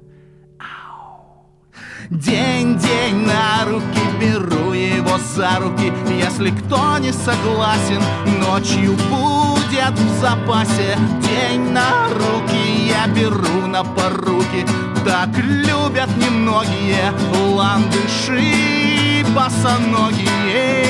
День, 2.11 2.79
день 2.79 3.27
на 3.27 3.65
руки 3.67 4.01
беру 4.21 4.73
его 4.73 5.19
за 5.35 5.59
руки. 5.61 5.93
Если 6.09 6.51
кто 6.51 6.99
не 6.99 7.13
согласен, 7.13 8.01
ночью 8.41 8.93
будет 9.11 9.99
в 9.99 10.21
запасе. 10.21 10.99
День 11.21 11.71
на 11.73 12.09
руки 12.09 12.89
я 12.89 13.07
беру 13.07 13.67
на 13.67 13.85
поруки. 13.85 14.67
Так 15.05 15.29
любят 15.37 16.09
немногие 16.17 17.13
ландыши 17.55 19.25
босоногие 19.35 20.85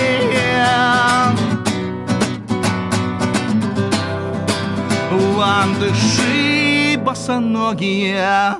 ландыши 5.14 6.96
босоногие 6.96 8.56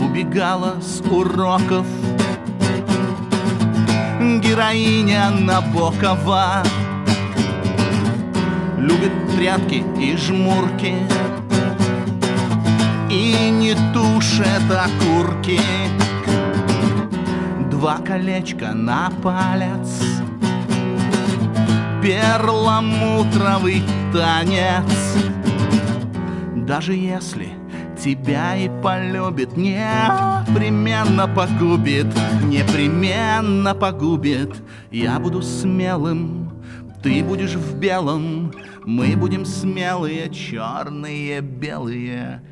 Убегала 0.00 0.76
с 0.80 1.00
уроков. 1.00 1.86
Героиня 4.40 5.30
Набокова 5.30 6.62
Любит 8.78 9.12
прятки 9.36 9.84
и 9.98 10.16
жмурки 10.16 10.94
И 13.10 13.50
не 13.50 13.74
тушит 13.92 14.70
окурки. 14.70 15.60
Два 17.70 17.98
колечка 17.98 18.72
на 18.72 19.10
палец 19.22 20.02
Перламутровый 22.02 23.82
танец 24.12 24.92
даже 26.72 26.94
если 26.94 27.50
тебя 28.02 28.56
и 28.56 28.70
полюбит, 28.82 29.56
непременно 29.56 31.28
погубит, 31.28 32.06
непременно 32.44 33.74
погубит. 33.74 34.54
Я 34.90 35.18
буду 35.18 35.42
смелым, 35.42 36.50
ты 37.02 37.22
будешь 37.22 37.54
в 37.54 37.76
белом, 37.76 38.52
мы 38.84 39.16
будем 39.16 39.44
смелые, 39.44 40.30
черные, 40.30 41.40
белые. 41.40 42.42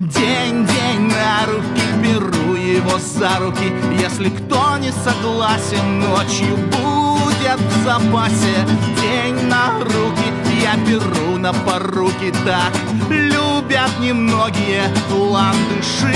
День, 0.00 0.66
день 0.66 1.10
на 1.10 1.46
руки 1.46 1.82
беру 2.02 2.54
его 2.54 2.98
за 2.98 3.38
руки 3.40 3.72
Если 3.98 4.28
кто 4.28 4.76
не 4.78 4.92
согласен, 4.92 6.00
ночью 6.00 6.56
будет 6.56 7.15
лет 7.42 7.58
в 7.58 7.84
запасе 7.84 8.64
День 9.00 9.48
на 9.48 9.78
руки 9.80 10.28
я 10.62 10.76
беру 10.86 11.38
на 11.38 11.52
поруки 11.52 12.32
Так 12.44 12.72
любят 13.10 13.90
немногие 14.00 14.84
ландыши 15.10 16.14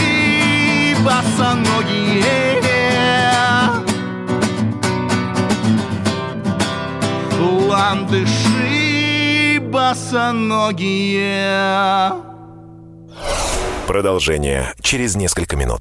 босоногие 1.04 2.60
Ландыши 7.68 9.58
босоногие 9.60 11.30
Продолжение 13.86 14.72
через 14.80 15.16
несколько 15.16 15.56
минут. 15.56 15.80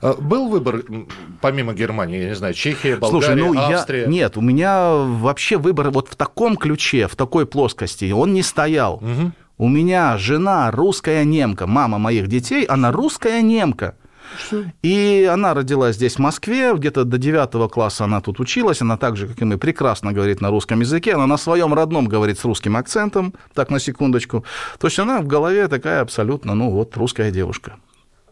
Э, 0.00 0.14
Был 0.18 0.48
выбор, 0.48 0.82
помимо 1.40 1.74
Германии, 1.74 2.20
я 2.20 2.28
не 2.28 2.34
знаю, 2.34 2.54
Чехия, 2.54 2.96
Болгария, 2.96 3.22
Слушай, 3.22 3.36
ну 3.36 3.58
Австрия? 3.58 4.02
я... 4.02 4.06
Нет, 4.06 4.36
у 4.36 4.40
меня 4.40 4.92
вообще 4.92 5.56
выбор 5.56 5.90
вот 5.90 6.08
в 6.08 6.16
таком 6.16 6.56
ключе, 6.56 7.08
в 7.08 7.16
такой 7.16 7.46
плоскости, 7.46 8.10
он 8.10 8.32
не 8.32 8.42
стоял. 8.42 9.02
У 9.60 9.68
меня 9.68 10.16
жена 10.18 10.70
русская 10.70 11.24
немка, 11.24 11.66
мама 11.66 11.98
моих 11.98 12.28
детей, 12.28 12.64
она 12.64 12.92
русская 12.92 13.42
немка. 13.42 13.96
И 14.82 15.28
она 15.32 15.54
родилась 15.54 15.96
здесь, 15.96 16.16
в 16.16 16.18
Москве, 16.18 16.74
где-то 16.74 17.04
до 17.04 17.16
9 17.18 17.70
класса 17.70 18.04
она 18.04 18.20
тут 18.20 18.40
училась, 18.40 18.82
она 18.82 18.96
так 18.96 19.16
же, 19.16 19.26
как 19.26 19.40
и 19.40 19.44
мы, 19.44 19.56
прекрасно 19.56 20.12
говорит 20.12 20.40
на 20.40 20.50
русском 20.50 20.80
языке, 20.80 21.14
она 21.14 21.26
на 21.26 21.38
своем 21.38 21.72
родном 21.74 22.06
говорит 22.06 22.38
с 22.38 22.44
русским 22.44 22.76
акцентом, 22.76 23.34
так, 23.54 23.70
на 23.70 23.80
секундочку. 23.80 24.44
То 24.78 24.86
есть 24.86 24.98
она 24.98 25.20
в 25.22 25.26
голове 25.26 25.66
такая 25.66 26.02
абсолютно, 26.02 26.54
ну 26.54 26.70
вот, 26.70 26.96
русская 26.96 27.30
девушка. 27.30 27.76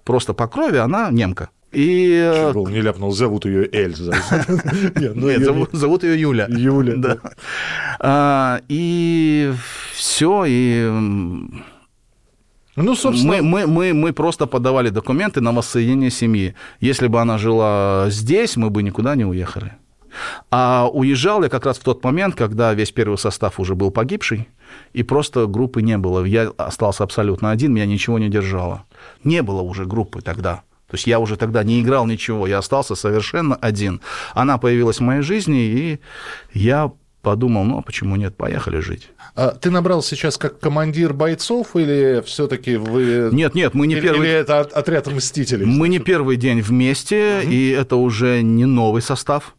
Просто 0.04 0.34
по 0.34 0.46
крови 0.46 0.76
она 0.76 1.10
немка. 1.10 1.48
И 1.76 2.10
э, 2.10 2.52
Чего 2.52 2.70
не 2.70 2.80
ляпнул, 2.80 3.12
зовут 3.12 3.44
ее 3.44 3.68
Эльза. 3.70 4.12
Нет, 4.94 5.14
ну, 5.14 5.68
зовут, 5.72 6.04
ее 6.04 6.18
Юля. 6.18 6.46
Юля. 6.48 6.94
Да. 6.96 7.18
А, 8.00 8.60
и 8.66 9.52
все, 9.92 10.44
и 10.48 10.90
Ну, 12.76 12.94
собственно, 12.94 13.42
мы, 13.42 13.42
мы, 13.42 13.66
мы, 13.66 13.92
мы 13.92 14.12
просто 14.14 14.46
подавали 14.46 14.88
документы 14.88 15.42
на 15.42 15.52
воссоединение 15.52 16.10
семьи. 16.10 16.54
Если 16.80 17.08
бы 17.08 17.20
она 17.20 17.36
жила 17.36 18.06
здесь, 18.08 18.56
мы 18.56 18.70
бы 18.70 18.82
никуда 18.82 19.14
не 19.14 19.26
уехали. 19.26 19.74
А 20.50 20.88
уезжал 20.90 21.42
я 21.42 21.50
как 21.50 21.66
раз 21.66 21.76
в 21.76 21.84
тот 21.84 22.02
момент, 22.02 22.36
когда 22.36 22.72
весь 22.72 22.90
первый 22.90 23.18
состав 23.18 23.60
уже 23.60 23.74
был 23.74 23.90
погибший, 23.90 24.48
и 24.94 25.02
просто 25.02 25.46
группы 25.46 25.82
не 25.82 25.98
было. 25.98 26.24
Я 26.24 26.52
остался 26.56 27.04
абсолютно 27.04 27.50
один, 27.50 27.74
меня 27.74 27.84
ничего 27.84 28.18
не 28.18 28.30
держало. 28.30 28.84
Не 29.24 29.42
было 29.42 29.60
уже 29.60 29.84
группы 29.84 30.22
тогда. 30.22 30.62
То 30.90 30.94
есть 30.94 31.06
я 31.06 31.18
уже 31.18 31.36
тогда 31.36 31.64
не 31.64 31.80
играл 31.80 32.06
ничего, 32.06 32.46
я 32.46 32.58
остался 32.58 32.94
совершенно 32.94 33.56
один. 33.56 34.00
Она 34.34 34.56
появилась 34.58 34.98
в 34.98 35.02
моей 35.02 35.22
жизни, 35.22 35.62
и 35.64 36.00
я 36.52 36.92
подумал, 37.22 37.64
ну, 37.64 37.78
а 37.78 37.82
почему 37.82 38.14
нет, 38.14 38.36
поехали 38.36 38.78
жить. 38.78 39.08
а 39.34 39.48
ты 39.50 39.70
набрал 39.72 40.00
сейчас 40.00 40.38
как 40.38 40.60
командир 40.60 41.12
бойцов 41.12 41.74
или 41.74 42.22
все-таки 42.24 42.76
вы... 42.76 43.30
Нет, 43.32 43.56
нет, 43.56 43.74
мы 43.74 43.88
не 43.88 43.94
Или- 43.96 44.00
первый... 44.00 44.28
Или 44.28 44.36
это 44.36 44.60
от- 44.60 44.72
отряд 44.72 45.08
мстителей? 45.08 45.66
Мы 45.66 45.88
не 45.88 45.98
первый 45.98 46.36
день 46.36 46.60
вместе, 46.60 47.42
и 47.42 47.70
это 47.70 47.96
уже 47.96 48.42
не 48.42 48.64
новый 48.64 49.02
состав 49.02 49.56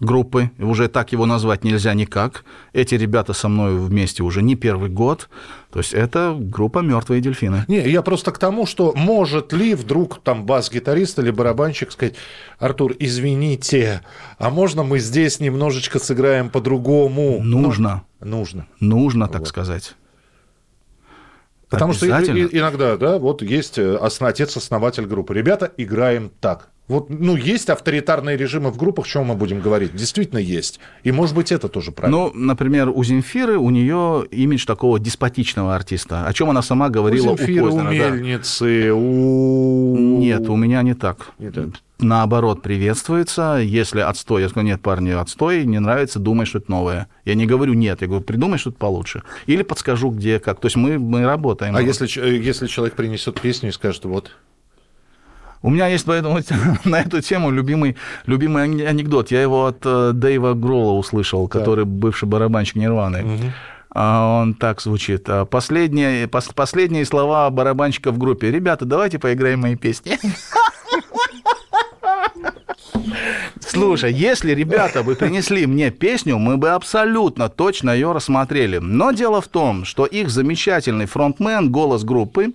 группы, 0.00 0.50
уже 0.58 0.88
так 0.88 1.12
его 1.12 1.26
назвать 1.26 1.64
нельзя 1.64 1.94
никак. 1.94 2.44
Эти 2.72 2.94
ребята 2.94 3.32
со 3.32 3.48
мной 3.48 3.78
вместе 3.78 4.22
уже 4.22 4.42
не 4.42 4.56
первый 4.56 4.90
год, 4.90 5.28
то 5.70 5.78
есть 5.78 5.94
это 5.94 6.36
группа 6.38 6.80
«Мертвые 6.80 7.20
дельфины». 7.20 7.64
Не, 7.68 7.88
я 7.88 8.02
просто 8.02 8.32
к 8.32 8.38
тому, 8.38 8.66
что 8.66 8.92
может 8.94 9.52
ли 9.52 9.74
вдруг 9.74 10.20
там 10.22 10.46
бас-гитарист 10.46 11.18
или 11.18 11.30
барабанщик 11.30 11.92
сказать, 11.92 12.14
Артур, 12.58 12.94
извините, 12.98 14.02
а 14.38 14.50
можно 14.50 14.82
мы 14.82 14.98
здесь 14.98 15.40
немножечко 15.40 15.98
сыграем 15.98 16.50
по-другому? 16.50 17.40
Нужно, 17.42 18.04
Ну, 18.20 18.38
нужно. 18.38 18.66
нужно, 18.80 19.28
так 19.28 19.46
сказать. 19.46 19.94
Потому 21.70 21.92
что 21.92 22.06
иногда, 22.06 22.96
да, 22.96 23.18
вот 23.18 23.42
есть 23.42 23.78
э, 23.78 23.96
отец-основатель 23.96 25.06
группы. 25.06 25.34
Ребята, 25.34 25.72
играем 25.76 26.30
так. 26.40 26.68
Вот, 26.86 27.08
ну, 27.08 27.34
есть 27.34 27.70
авторитарные 27.70 28.36
режимы 28.36 28.70
в 28.70 28.76
группах, 28.76 29.06
о 29.06 29.08
чем 29.08 29.26
мы 29.26 29.34
будем 29.34 29.60
говорить. 29.60 29.96
Действительно 29.96 30.38
есть. 30.38 30.80
И, 31.02 31.12
может 31.12 31.34
быть, 31.34 31.50
это 31.50 31.68
тоже 31.68 31.92
правильно. 31.92 32.18
Ну, 32.18 32.32
например, 32.34 32.90
у 32.90 33.02
Земфиры, 33.02 33.56
у 33.56 33.70
нее 33.70 34.26
имидж 34.30 34.66
такого 34.66 34.98
деспотичного 35.00 35.74
артиста, 35.74 36.26
о 36.26 36.32
чем 36.34 36.50
она 36.50 36.60
сама 36.60 36.90
говорила 36.90 37.30
у 37.30 37.38
Земфиры, 37.38 37.62
у 37.62 37.70
Познера, 37.70 37.88
да. 37.88 38.10
Мельницы, 38.10 38.92
у... 38.92 40.18
Нет, 40.18 40.46
у 40.48 40.56
меня 40.56 40.82
не 40.82 40.94
так. 40.94 41.30
Не 41.38 41.50
так. 41.50 41.68
Наоборот, 42.00 42.60
приветствуется. 42.60 43.60
Если 43.62 44.00
отстой, 44.00 44.42
я 44.42 44.48
скажу, 44.50 44.66
нет, 44.66 44.82
парни, 44.82 45.10
отстой, 45.10 45.64
не 45.64 45.78
нравится, 45.78 46.18
думай 46.18 46.44
что-то 46.44 46.70
новое. 46.70 47.08
Я 47.24 47.34
не 47.34 47.46
говорю 47.46 47.72
нет, 47.72 48.02
я 48.02 48.08
говорю, 48.08 48.24
придумай 48.24 48.58
что-то 48.58 48.76
получше. 48.76 49.22
Или 49.46 49.62
подскажу, 49.62 50.10
где, 50.10 50.38
как. 50.38 50.60
То 50.60 50.66
есть 50.66 50.76
мы, 50.76 50.98
мы 50.98 51.24
работаем. 51.24 51.74
А 51.74 51.80
если, 51.80 52.06
э, 52.20 52.36
если 52.36 52.66
человек 52.66 52.94
принесет 52.94 53.40
песню 53.40 53.70
и 53.70 53.72
скажет, 53.72 54.04
вот, 54.04 54.32
У 55.64 55.70
меня 55.70 55.86
есть 55.88 56.04
поэтому 56.04 56.40
на 56.84 57.00
эту 57.00 57.22
тему 57.22 57.50
любимый, 57.50 57.96
любимый 58.26 58.64
ане- 58.64 58.86
анекдот. 58.86 59.30
Я 59.30 59.40
его 59.40 59.64
от 59.64 59.78
э, 59.86 60.10
Дэйва 60.12 60.52
Гролла 60.52 60.92
услышал, 60.92 61.48
который 61.48 61.86
бывший 61.86 62.28
барабанщик 62.28 62.76
Нирваны. 62.76 63.52
А 63.90 64.40
Он 64.42 64.52
так 64.52 64.82
звучит. 64.82 65.24
А 65.28 65.46
Последние, 65.46 66.26
пос- 66.26 66.52
последние 66.54 67.06
слова 67.06 67.48
барабанщика 67.48 68.12
в 68.12 68.18
группе. 68.18 68.50
Ребята, 68.50 68.84
давайте 68.84 69.18
поиграем 69.18 69.60
мои 69.60 69.74
песни. 69.76 70.18
Слушай, 73.60 74.12
если 74.12 74.52
ребята 74.52 75.02
бы 75.02 75.14
принесли 75.14 75.66
мне 75.66 75.90
песню, 75.90 76.38
мы 76.38 76.56
бы 76.58 76.70
абсолютно 76.70 77.48
точно 77.48 77.90
ее 77.90 78.12
рассмотрели. 78.12 78.78
Но 78.78 79.12
дело 79.12 79.40
в 79.40 79.48
том, 79.48 79.84
что 79.86 80.04
их 80.04 80.28
замечательный 80.28 81.06
фронтмен, 81.06 81.70
голос 81.72 82.04
группы, 82.04 82.52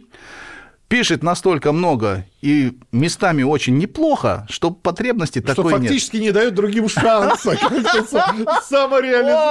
пишет 0.90 1.24
настолько 1.24 1.72
много 1.72 2.26
и 2.42 2.78
местами 2.92 3.44
очень 3.44 3.78
неплохо, 3.78 4.46
что 4.50 4.72
потребности 4.72 5.40
что 5.40 5.56
такой 5.56 5.74
нет. 5.74 5.84
фактически 5.84 6.18
не 6.18 6.32
дает 6.32 6.56
другим 6.56 6.90
шанса. 6.90 7.52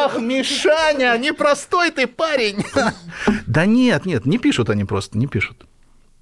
Ох, 0.05 0.21
Мишаня, 0.21 1.17
непростой 1.17 1.91
ты 1.91 2.07
парень. 2.07 2.65
Да 3.47 3.67
нет, 3.67 4.05
нет, 4.07 4.27
не 4.27 4.39
пишут 4.39 4.69
они 4.69 4.85
просто, 4.85 5.19
не 5.19 5.27
пишут. 5.27 5.67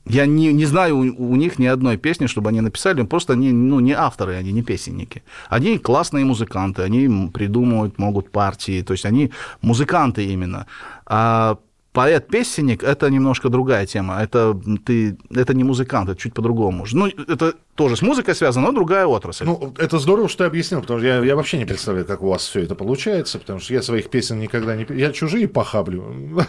Я 0.05 0.27
не, 0.27 0.53
не 0.53 0.67
знаю 0.67 0.97
у, 0.97 1.33
у 1.33 1.37
них 1.37 1.59
ни 1.59 1.67
одной 1.67 1.97
песни, 1.97 2.27
чтобы 2.27 2.51
они 2.51 2.61
написали, 2.61 3.03
просто 3.03 3.33
они 3.33 3.53
ну, 3.53 3.81
не 3.81 3.93
авторы, 3.93 4.37
они 4.37 4.53
не 4.53 4.63
песенники. 4.63 5.23
Они 5.49 5.79
классные 5.79 6.25
музыканты, 6.25 6.83
они 6.83 7.31
придумывают, 7.31 7.99
могут 7.99 8.31
партии, 8.31 8.83
то 8.83 8.93
есть 8.93 9.05
они 9.05 9.33
музыканты 9.63 10.25
именно. 10.25 10.67
А 11.07 11.59
поэт-песенник– 11.97 12.83
это 12.85 13.11
немножко 13.11 13.49
другая 13.49 13.87
тема. 13.87 14.23
Это, 14.23 14.55
ты, 14.85 15.17
это 15.35 15.55
не 15.55 15.65
музыкант, 15.65 16.11
это 16.11 16.21
чуть 16.21 16.35
по-другому. 16.35 16.85
Ну, 16.93 17.07
это 17.07 17.55
тоже 17.75 17.97
с 17.97 18.03
музыкой 18.03 18.35
связано, 18.35 18.67
но 18.67 18.73
другая 18.73 19.07
отрасль. 19.07 19.47
Ну, 19.47 19.73
это 19.79 19.99
здорово, 19.99 20.29
что 20.29 20.39
ты 20.39 20.45
объяснил, 20.45 20.83
потому 20.83 20.99
что 21.01 21.09
я, 21.09 21.25
я 21.25 21.35
вообще 21.35 21.57
не 21.57 21.65
представляю, 21.65 22.07
как 22.07 22.21
у 22.23 22.29
вас 22.29 22.47
все 22.47 22.61
это 22.61 22.75
получается, 22.75 23.39
потому 23.39 23.61
что 23.61 23.73
я 23.73 23.81
своих 23.81 24.11
песен 24.11 24.39
никогда 24.39 24.77
не... 24.77 24.87
Я 24.91 25.11
чужие 25.13 25.49
похаблю. 25.49 26.05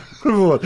Вот. 0.26 0.66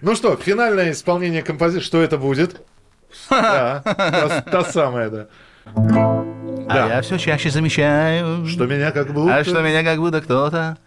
Ну 0.00 0.14
что, 0.14 0.36
финальное 0.36 0.92
исполнение 0.92 1.42
композиции, 1.42 1.84
что 1.84 2.00
это 2.00 2.16
будет? 2.16 2.62
Да, 3.30 3.82
та, 3.84 4.40
та 4.40 4.64
самая, 4.64 5.10
да. 5.10 5.28
А 5.76 6.88
я 6.88 7.02
все 7.02 7.18
чаще 7.18 7.50
замечаю, 7.50 8.46
Что 8.46 8.66
меня 8.66 8.92
как 8.92 9.12
будто... 9.12 9.36
а 9.36 9.44
что 9.44 9.60
меня 9.60 9.82
как 9.82 9.98
будто 9.98 10.22
кто-то 10.22 10.78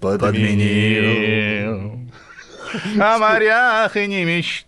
подменил. 0.00 1.28
О 3.00 3.18
морях 3.18 3.96
и 3.96 4.06
не 4.06 4.24
мечтаю. 4.24 4.67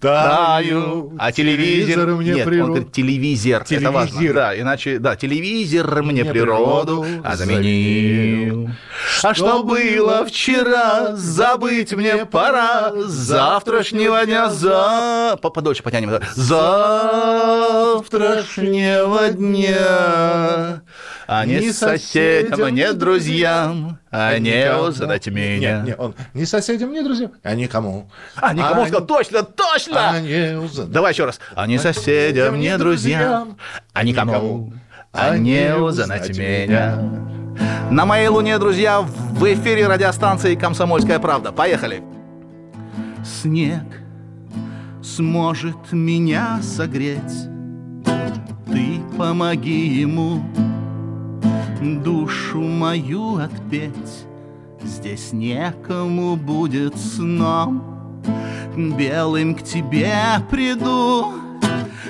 Таю, 0.00 1.12
А 1.18 1.32
телевизор, 1.32 2.06
мне 2.10 2.34
Нет, 2.34 2.44
природу. 2.46 2.64
он 2.64 2.70
говорит 2.76 2.92
телевизор. 2.92 3.64
Это 3.68 3.90
важно. 3.90 4.12
Телевизор. 4.16 4.34
Да, 4.36 4.56
иначе, 4.60 4.98
да, 5.00 5.16
телевизор 5.16 6.02
мне, 6.04 6.22
Мне 6.22 6.30
природу, 6.32 7.02
природу 7.02 7.22
а 7.24 7.34
заменил. 7.34 8.70
А 9.24 9.34
что 9.34 9.64
было 9.64 10.24
вчера, 10.24 11.16
забыть 11.16 11.92
мне 11.94 12.24
пора. 12.26 12.92
Завтрашнего 12.94 14.24
дня 14.24 14.48
за... 14.50 15.36
По- 15.42 15.50
Подольше 15.50 15.82
потянем. 15.82 16.12
Завтрашнего 18.08 19.30
дня. 19.30 20.82
А 21.26 21.44
не 21.44 21.72
соседям, 21.72 22.56
соседям, 22.56 22.74
не 22.74 22.92
друзьям, 22.94 23.98
а 24.10 24.38
не 24.38 24.62
никому. 24.62 24.84
узнать 24.84 25.26
меня. 25.26 25.78
Нет, 25.80 25.84
нет, 25.88 25.96
он 25.98 26.14
не 26.32 26.46
соседям, 26.46 26.90
не 26.92 27.02
друзьям, 27.02 27.32
а 27.42 27.54
никому. 27.54 28.10
А, 28.36 28.54
никому 28.54 28.86
сказал, 28.86 29.06
точно, 29.06 29.42
точно! 29.42 29.87
А 29.92 30.20
не 30.20 30.58
узнать. 30.58 30.90
Давай 30.90 31.12
еще 31.12 31.24
раз. 31.24 31.40
А 31.54 31.66
не 31.66 31.78
соседям, 31.78 32.58
не 32.58 32.76
друзьям, 32.78 33.56
а 33.92 34.02
никому, 34.02 34.72
а 35.12 35.36
не 35.36 35.74
узнать 35.74 36.36
меня. 36.36 36.98
На 37.90 38.04
моей 38.04 38.28
луне, 38.28 38.58
друзья, 38.58 39.00
в 39.00 39.44
эфире 39.44 39.86
радиостанции 39.88 40.54
«Комсомольская 40.54 41.18
правда». 41.18 41.52
Поехали. 41.52 42.02
Снег 43.24 43.84
сможет 45.02 45.92
меня 45.92 46.60
согреть. 46.62 47.48
Ты 48.66 49.00
помоги 49.16 49.86
ему 50.00 50.42
душу 51.80 52.60
мою 52.60 53.36
отпеть. 53.38 54.26
Здесь 54.82 55.32
некому 55.32 56.36
будет 56.36 56.96
сном 56.96 57.97
Белым 58.78 59.56
к 59.56 59.62
тебе 59.64 60.14
приду 60.48 61.32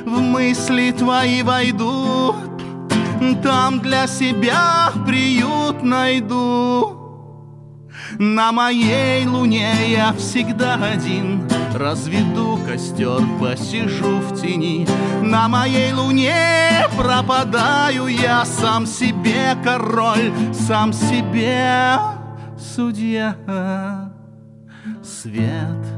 В 0.04 0.20
мысли 0.20 0.90
твои 0.90 1.42
войду 1.42 2.34
Там 3.42 3.80
для 3.80 4.06
себя 4.06 4.92
приют 5.06 5.82
найду. 5.82 6.94
На 8.18 8.52
моей 8.52 9.26
луне 9.26 9.72
я 9.88 10.12
всегда 10.12 10.74
один 10.74 11.48
Разведу 11.74 12.58
костер, 12.66 13.22
посижу 13.40 14.18
в 14.18 14.38
тени. 14.38 14.86
На 15.22 15.48
моей 15.48 15.94
луне 15.94 16.86
пропадаю 16.98 18.08
я 18.08 18.44
Сам 18.44 18.84
себе 18.84 19.56
король, 19.64 20.32
сам 20.52 20.92
себе 20.92 21.98
судья. 22.58 23.36
Свет 25.02 25.97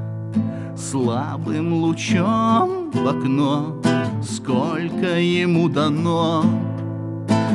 слабым 0.80 1.74
лучом 1.74 2.90
в 2.90 3.06
окно. 3.06 3.76
Сколько 4.22 5.18
ему 5.18 5.68
дано 5.68 6.44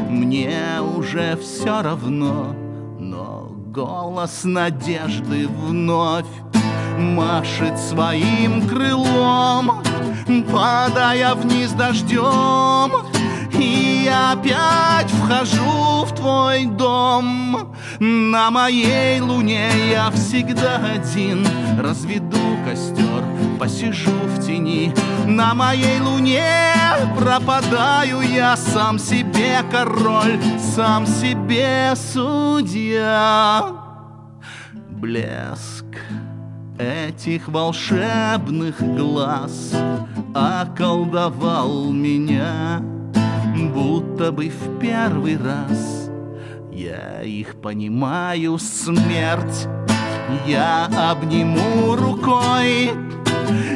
Мне 0.09 0.79
уже 0.97 1.37
все 1.37 1.81
равно. 1.81 2.55
Но 2.99 3.51
голос 3.67 4.43
надежды 4.43 5.47
вновь 5.47 6.25
Машет 6.97 7.77
своим 7.77 8.67
крылом 8.67 9.83
Падая 10.51 11.35
вниз 11.35 11.71
дождем 11.71 12.91
я 14.05 14.33
опять 14.33 15.09
вхожу 15.09 16.05
в 16.05 16.15
твой 16.15 16.65
дом. 16.65 17.73
На 17.99 18.51
моей 18.51 19.19
луне 19.19 19.69
я 19.91 20.11
всегда 20.11 20.79
один. 20.93 21.45
Разведу 21.79 22.37
костер, 22.63 23.23
посижу 23.59 24.11
в 24.11 24.45
тени. 24.45 24.93
На 25.25 25.55
моей 25.55 25.99
луне 25.99 26.63
пропадаю 27.17 28.21
я. 28.21 28.55
Сам 28.55 28.99
себе 28.99 29.57
король, 29.71 30.39
сам 30.75 31.07
себе 31.07 31.93
судья. 31.95 33.63
Блеск 34.91 35.85
этих 36.77 37.47
волшебных 37.47 38.81
глаз 38.81 39.73
Околдовал 40.33 41.91
меня 41.91 42.81
Будто 43.55 44.31
бы 44.31 44.49
в 44.49 44.79
первый 44.79 45.37
раз. 45.37 46.09
Я 46.71 47.21
их 47.23 47.55
понимаю, 47.61 48.57
смерть. 48.59 49.67
Я 50.47 50.85
обниму 51.11 51.95
рукой 51.95 52.89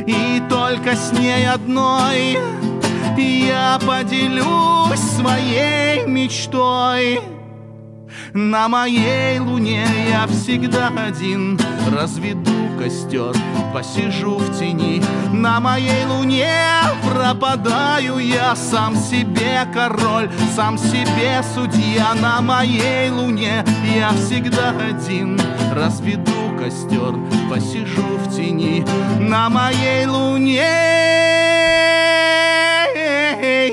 И 0.07 0.41
только 0.49 0.95
с 0.95 1.11
ней 1.11 1.47
одной 1.47 2.39
Я 3.15 3.80
поделюсь 3.86 4.99
своей 4.99 6.05
мечтой. 6.07 7.21
На 8.34 8.67
моей 8.67 9.39
луне 9.39 9.86
я 10.09 10.27
всегда 10.27 10.89
один 10.89 11.59
Разведу 11.91 12.59
костер, 12.80 13.36
посижу 13.73 14.38
в 14.38 14.57
тени 14.57 15.03
На 15.34 15.59
моей 15.59 16.05
луне 16.05 16.49
пропадаю 17.03 18.19
я. 18.19 18.55
Сам 18.55 18.95
себе 18.95 19.67
король, 19.73 20.30
сам 20.55 20.77
себе 20.77 21.43
судья. 21.53 22.13
На 22.21 22.41
моей 22.41 23.09
луне 23.09 23.65
я 23.95 24.09
всегда 24.11 24.69
один. 24.69 25.39
Разведу 25.73 26.57
костер, 26.57 27.15
посижу 27.49 28.07
в 28.23 28.36
тени 28.36 28.86
На 29.19 29.49
моей 29.49 30.05
луне 30.05 30.99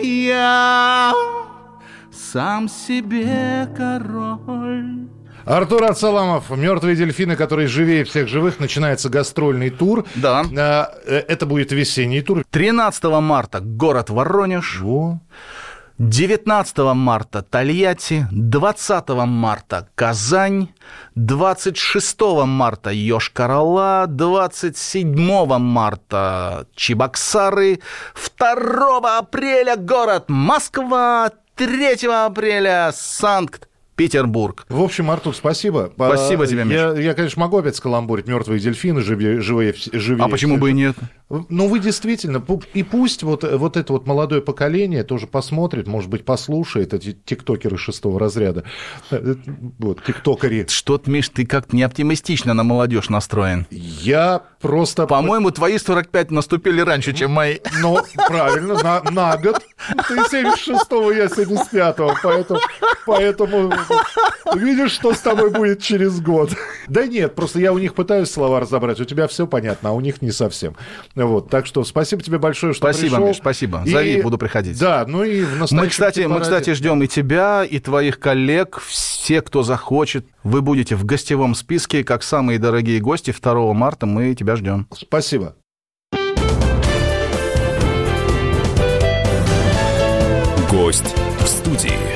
я. 0.02 1.12
Сам 2.10 2.68
себе 2.68 3.68
король. 3.76 5.15
Артур 5.46 5.84
Ацаламов, 5.84 6.50
«Мертвые 6.50 6.96
дельфины», 6.96 7.36
который 7.36 7.68
живее 7.68 8.02
всех 8.02 8.26
живых, 8.26 8.58
начинается 8.58 9.08
гастрольный 9.08 9.70
тур. 9.70 10.04
Да. 10.16 10.44
А, 10.58 10.92
э, 11.06 11.22
Это 11.28 11.46
будет 11.46 11.70
весенний 11.70 12.20
тур. 12.20 12.44
13 12.50 13.04
марта 13.20 13.60
город 13.60 14.10
Воронеж. 14.10 14.80
Во. 14.80 15.20
19 15.98 16.94
марта 16.94 17.42
Тольятти, 17.42 18.26
20 18.32 19.08
марта 19.26 19.88
Казань, 19.94 20.68
26 21.14 22.44
марта 22.44 22.90
Йошкар-Ола, 22.90 24.06
27 24.08 25.58
марта 25.58 26.66
Чебоксары, 26.74 27.78
2 28.36 29.18
апреля 29.18 29.76
город 29.76 30.24
Москва, 30.28 31.30
3 31.54 32.26
апреля 32.26 32.90
Санкт-Петербург. 32.92 33.75
В 34.68 34.82
общем, 34.82 35.10
Артур, 35.10 35.34
спасибо. 35.34 35.90
Спасибо 35.94 36.44
А, 36.44 36.46
тебе, 36.46 36.64
Миш. 36.64 36.74
я, 36.74 36.92
я, 36.92 37.14
конечно, 37.14 37.40
могу 37.40 37.56
опять 37.56 37.76
скаламбурить 37.76 38.26
«Мертвые 38.26 38.60
дельфины», 38.60 39.00
живее, 39.00 39.40
живее, 39.40 39.74
живее 39.92 40.24
А 40.24 40.28
почему 40.28 40.58
бы 40.58 40.70
и 40.70 40.72
нет? 40.74 40.96
Ну, 41.28 41.66
вы 41.66 41.80
действительно, 41.80 42.44
и 42.74 42.82
пусть 42.84 43.22
вот, 43.24 43.42
вот 43.42 43.76
это 43.76 43.92
вот 43.92 44.06
молодое 44.06 44.40
поколение 44.42 45.02
тоже 45.02 45.26
посмотрит, 45.26 45.88
может 45.88 46.08
быть, 46.08 46.24
послушает 46.24 46.94
эти 46.94 47.12
тиктокеры 47.24 47.76
шестого 47.78 48.20
разряда. 48.20 48.62
Э, 49.10 49.34
Вот, 49.78 50.04
тиктокери. 50.04 50.66
Что-то, 50.68 51.10
Миш, 51.10 51.30
ты 51.30 51.44
как-то 51.44 51.74
не 51.74 51.82
оптимистично 51.82 52.54
на 52.54 52.62
молодежь 52.62 53.08
настроен. 53.08 53.66
Я 53.70 54.42
просто... 54.60 55.06
По-моему, 55.06 55.50
твои 55.50 55.78
45 55.78 56.30
наступили 56.30 56.80
раньше, 56.80 57.12
чем 57.12 57.32
мои. 57.32 57.58
Ну, 57.80 57.98
правильно, 58.28 58.74
на, 58.74 59.02
на 59.10 59.36
год. 59.36 59.60
Ты 60.08 60.14
76-го, 60.14 61.10
я 61.12 61.26
75-го, 61.26 62.14
поэтому, 62.22 62.60
поэтому 63.04 63.72
видишь, 64.54 64.92
что 64.92 65.12
с 65.12 65.20
тобой 65.20 65.50
будет 65.50 65.82
через 65.82 66.20
год. 66.20 66.50
Да 66.88 67.06
нет, 67.06 67.34
просто 67.34 67.60
я 67.60 67.72
у 67.72 67.78
них 67.78 67.94
пытаюсь 67.94 68.30
слова 68.30 68.60
разобрать, 68.60 69.00
у 69.00 69.04
тебя 69.04 69.26
все 69.28 69.46
понятно, 69.46 69.90
а 69.90 69.92
у 69.92 70.00
них 70.00 70.22
не 70.22 70.30
совсем. 70.30 70.76
Вот, 71.14 71.50
так 71.50 71.66
что 71.66 71.84
спасибо 71.84 72.22
тебе 72.22 72.38
большое, 72.38 72.72
что 72.72 72.80
Спасибо, 72.80 73.16
пришел. 73.16 73.28
Миш, 73.28 73.36
спасибо. 73.36 73.82
Зови, 73.86 74.22
буду 74.22 74.38
приходить. 74.38 74.78
Да, 74.78 75.04
ну 75.06 75.24
и 75.24 75.42
в 75.42 75.56
настоящем 75.56 75.76
Мы, 75.76 75.88
кстати, 75.88 76.20
мы, 76.20 76.40
кстати, 76.40 76.74
ждем 76.74 77.02
и 77.02 77.08
тебя, 77.08 77.64
и 77.64 77.78
твоих 77.78 78.18
коллег, 78.18 78.80
все, 78.86 79.42
кто 79.42 79.62
захочет. 79.62 80.26
Вы 80.42 80.62
будете 80.62 80.94
в 80.94 81.04
гостевом 81.04 81.54
списке, 81.54 82.04
как 82.04 82.22
самые 82.22 82.58
дорогие 82.58 83.00
гости. 83.00 83.34
2 83.38 83.72
марта 83.72 84.06
мы 84.06 84.34
тебя 84.34 84.56
ждем. 84.56 84.86
Спасибо. 84.94 85.56
Гость 90.70 91.14
в 91.40 91.46
студии. 91.46 92.15